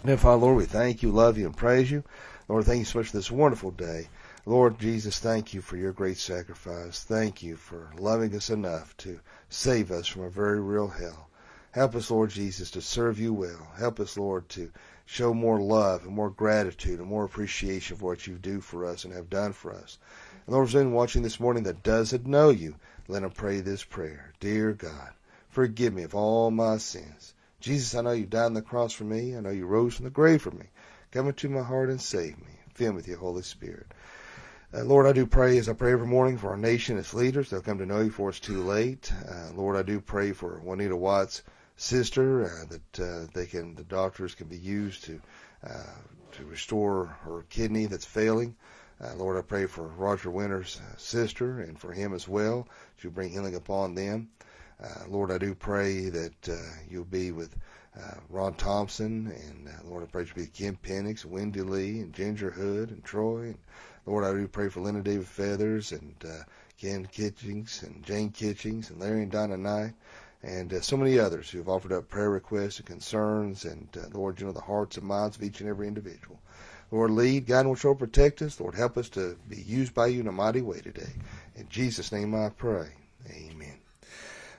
And 0.05 0.19
Father, 0.19 0.43
Lord, 0.43 0.57
we 0.57 0.65
thank 0.65 1.03
you, 1.03 1.11
love 1.11 1.39
you, 1.39 1.47
and 1.47 1.57
praise 1.57 1.91
you. 1.91 2.05
Lord, 2.49 2.65
thank 2.65 2.79
you 2.79 2.85
so 2.85 2.99
much 3.01 3.09
for 3.09 3.17
this 3.17 3.31
wonderful 3.31 3.73
day. 3.73 4.09
Lord 4.47 4.79
Jesus, 4.79 5.19
thank 5.19 5.53
you 5.53 5.61
for 5.61 5.77
your 5.77 5.93
great 5.93 6.17
sacrifice. 6.17 7.03
Thank 7.03 7.43
you 7.43 7.57
for 7.57 7.91
loving 7.99 8.35
us 8.35 8.49
enough 8.49 8.97
to 8.99 9.21
save 9.49 9.91
us 9.91 10.07
from 10.07 10.23
a 10.23 10.31
very 10.31 10.61
real 10.61 10.89
hell. 10.89 11.29
Help 11.73 11.95
us, 11.95 12.11
Lord 12.11 12.31
Jesus, 12.31 12.71
to 12.73 12.81
serve 12.81 13.19
you 13.19 13.33
well. 13.35 13.69
Help 13.77 14.01
us, 14.01 14.17
Lord, 14.17 14.49
to 14.51 14.71
show 15.05 15.35
more 15.35 15.61
love 15.61 16.05
and 16.05 16.15
more 16.15 16.31
gratitude 16.31 16.99
and 16.99 17.09
more 17.09 17.25
appreciation 17.25 17.97
for 17.97 18.07
what 18.07 18.27
you 18.27 18.35
do 18.35 18.61
for 18.61 18.85
us 18.85 19.05
and 19.05 19.13
have 19.13 19.31
done 19.31 19.53
for 19.53 19.73
us. 19.73 19.99
And 20.47 20.55
Lord, 20.55 20.69
if 20.69 20.75
anyone 20.75 20.95
watching 20.95 21.23
this 21.23 21.41
morning 21.41 21.65
that 21.65 21.83
doesn't 21.83 22.27
know 22.27 22.51
you, 22.51 22.77
let 23.07 23.23
him 23.23 23.31
pray 23.31 23.61
this 23.61 23.85
prayer. 23.85 24.33
Dear 24.41 24.73
God, 24.73 25.11
forgive 25.51 25.93
me 25.93 26.05
of 26.05 26.15
all 26.15 26.51
my 26.51 26.79
sins. 26.79 27.35
Jesus, 27.61 27.95
I 27.95 28.03
know 28.03 28.13
you 28.13 28.27
died 28.27 28.47
on 28.47 28.55
the 28.55 28.63
cross 28.63 28.93
for 28.93 29.05
me. 29.05 29.37
I 29.37 29.41
know 29.41 29.51
you 29.51 29.67
rose 29.67 29.95
from 29.95 30.05
the 30.05 30.11
grave 30.11 30.43
for 30.43 30.51
me. 30.51 30.67
Come 31.11 31.29
into 31.29 31.49
my 31.49 31.63
heart 31.63 31.91
and 31.91 32.01
save 32.01 32.39
me. 32.39 32.53
Fill 32.75 32.93
me 32.93 32.97
with 32.97 33.09
your 33.09 33.19
Holy 33.19 33.43
Spirit. 33.43 33.87
Uh, 34.73 34.85
Lord, 34.85 35.07
I 35.07 35.13
do 35.13 35.27
pray 35.27 35.57
as 35.59 35.69
I 35.69 35.73
pray 35.73 35.93
every 35.93 36.07
morning 36.07 36.37
for 36.37 36.51
our 36.51 36.57
nation, 36.57 36.99
its 36.99 37.15
leaders. 37.15 37.49
They'll 37.49 37.63
come 37.63 37.79
to 37.79 37.87
know 37.87 38.01
you 38.01 38.09
before 38.09 38.29
it's 38.29 38.41
too 38.41 38.63
late. 38.63 39.11
Uh, 39.27 39.53
Lord, 39.55 39.77
I 39.77 39.83
do 39.83 40.01
pray 40.01 40.33
for 40.33 40.61
Juanita 40.61 40.95
Watts' 40.95 41.43
sister 41.79 42.45
uh, 42.45 42.65
that 42.69 43.01
uh, 43.01 43.27
they 43.33 43.47
can 43.47 43.75
the 43.77 43.85
doctors 43.85 44.35
can 44.35 44.49
be 44.49 44.59
used 44.59 45.05
to 45.05 45.21
uh, 45.65 45.95
to 46.33 46.45
restore 46.45 47.07
her 47.23 47.45
kidney 47.49 47.87
that's 47.87 48.05
failing. 48.05 48.55
Uh, 49.01 49.15
Lord, 49.15 49.39
I 49.39 49.43
pray 49.43 49.67
for 49.67 49.87
Roger 49.87 50.29
Winter's 50.29 50.81
uh, 50.81 50.97
sister 50.97 51.61
and 51.61 51.79
for 51.79 51.93
him 51.93 52.13
as 52.13 52.27
well 52.27 52.69
to 53.01 53.11
bring 53.11 53.31
healing 53.31 53.55
upon 53.55 53.95
them. 53.95 54.29
Lord, 55.09 55.33
I 55.33 55.39
do 55.39 55.55
pray 55.55 56.09
that 56.09 56.49
you'll 56.89 57.05
be 57.05 57.33
with 57.33 57.57
Ron 58.29 58.55
Thompson 58.55 59.27
and 59.27 59.69
Lord, 59.85 60.03
I 60.05 60.07
pray 60.07 60.23
you 60.23 60.35
be 60.35 60.41
with 60.43 60.53
Kim 60.53 60.77
Penix, 60.77 61.25
Wendy 61.25 61.63
Lee, 61.63 62.01
and 62.01 62.13
Ginger 62.13 62.51
Hood 62.51 62.91
and 62.91 63.03
Troy. 63.03 63.43
And 63.47 63.59
Lord, 64.07 64.25
I 64.25 64.33
do 64.33 64.47
pray 64.47 64.69
for 64.69 64.81
Linda 64.81 65.03
David 65.03 65.27
Feathers 65.27 65.93
and 65.93 66.15
uh, 66.25 66.43
Ken 66.81 67.07
Kitchings 67.07 67.83
and 67.83 68.05
Jane 68.05 68.31
Kitchings 68.31 68.91
and 68.91 69.01
Larry 69.01 69.23
and 69.23 69.33
Donna 69.33 69.57
Knight 69.57 69.95
and 70.43 70.73
uh, 70.73 70.81
so 70.81 70.97
many 70.97 71.19
others 71.19 71.51
who 71.51 71.59
have 71.59 71.69
offered 71.69 71.93
up 71.93 72.09
prayer 72.09 72.31
requests 72.31 72.79
and 72.79 72.87
concerns. 72.87 73.65
And 73.65 73.89
uh, 73.97 74.07
Lord, 74.13 74.41
you 74.41 74.47
know 74.47 74.53
the 74.53 74.61
hearts 74.61 74.97
and 74.97 75.07
minds 75.07 75.37
of 75.37 75.43
each 75.43 75.61
and 75.61 75.69
every 75.69 75.89
individual. 75.89 76.39
Lord, 76.91 77.11
lead, 77.11 77.47
guide, 77.47 77.67
and 77.67 77.75
control, 77.75 77.95
protect 77.95 78.41
us. 78.41 78.59
Lord, 78.61 78.75
help 78.75 78.97
us 78.97 79.11
to 79.11 79.37
be 79.49 79.61
used 79.61 79.95
by 79.95 80.07
you 80.07 80.21
in 80.21 80.29
a 80.29 80.33
mighty 80.33 80.63
way 80.63 80.81
today. 80.81 81.13
In 81.55 81.69
Jesus' 81.69 82.13
name 82.13 82.35
I 82.35 82.49
pray. 82.51 82.89
Amen. 83.31 83.79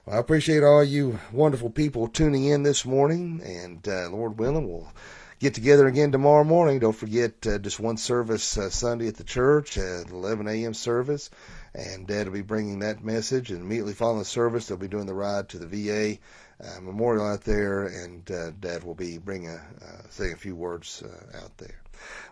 Well, 0.05 0.17
I 0.17 0.19
appreciate 0.19 0.63
all 0.63 0.83
you 0.83 1.19
wonderful 1.31 1.69
people 1.69 2.07
tuning 2.07 2.45
in 2.45 2.61
this 2.61 2.85
morning. 2.85 3.41
And 3.43 3.87
uh, 3.87 4.09
Lord 4.09 4.37
willing, 4.37 4.67
we'll 4.67 4.91
get 5.39 5.55
together 5.55 5.87
again 5.87 6.11
tomorrow 6.11 6.43
morning. 6.43 6.79
Don't 6.79 6.95
forget 6.95 7.47
uh, 7.47 7.57
just 7.57 7.79
one 7.79 7.97
service 7.97 8.57
uh, 8.57 8.69
Sunday 8.69 9.07
at 9.07 9.15
the 9.15 9.23
church 9.23 9.77
at 9.77 10.11
11 10.11 10.47
a.m. 10.47 10.73
service 10.75 11.31
and 11.79 12.07
Dad 12.07 12.27
will 12.27 12.33
be 12.33 12.41
bringing 12.41 12.79
that 12.79 13.03
message. 13.03 13.51
And 13.51 13.61
immediately 13.61 13.93
following 13.93 14.19
the 14.19 14.25
service, 14.25 14.67
they'll 14.67 14.77
be 14.77 14.87
doing 14.87 15.05
the 15.05 15.13
ride 15.13 15.49
to 15.49 15.59
the 15.59 15.67
VA 15.67 16.19
uh, 16.63 16.81
memorial 16.81 17.25
out 17.25 17.41
there, 17.41 17.85
and 17.85 18.29
uh, 18.29 18.51
Dad 18.59 18.83
will 18.83 18.95
be 18.95 19.17
bringing, 19.17 19.49
a, 19.49 19.55
uh, 19.55 20.01
saying 20.09 20.33
a 20.33 20.37
few 20.37 20.55
words 20.55 21.03
uh, 21.03 21.37
out 21.37 21.57
there. 21.57 21.79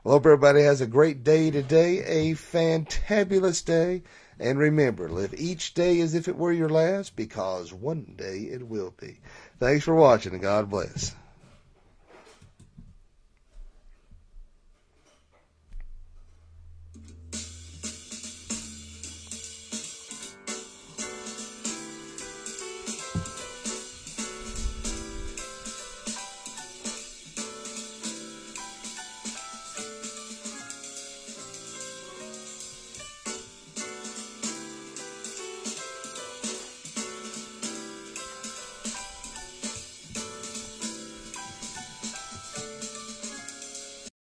Well, 0.04 0.16
hope 0.16 0.26
everybody 0.26 0.64
has 0.64 0.82
a 0.82 0.88
great 0.88 1.24
day 1.24 1.52
today, 1.52 2.04
a 2.04 2.36
fantabulous 2.36 3.64
day. 3.64 4.04
And 4.40 4.60
remember, 4.60 5.10
live 5.10 5.34
each 5.36 5.74
day 5.74 6.00
as 6.02 6.14
if 6.14 6.28
it 6.28 6.38
were 6.38 6.52
your 6.52 6.70
last, 6.70 7.16
because 7.16 7.74
one 7.74 8.14
day 8.18 8.50
it 8.52 8.68
will 8.68 8.94
be. 9.00 9.20
Thanks 9.60 9.84
for 9.84 9.96
watching, 9.96 10.34
and 10.34 10.42
God 10.42 10.70
bless. 10.70 11.16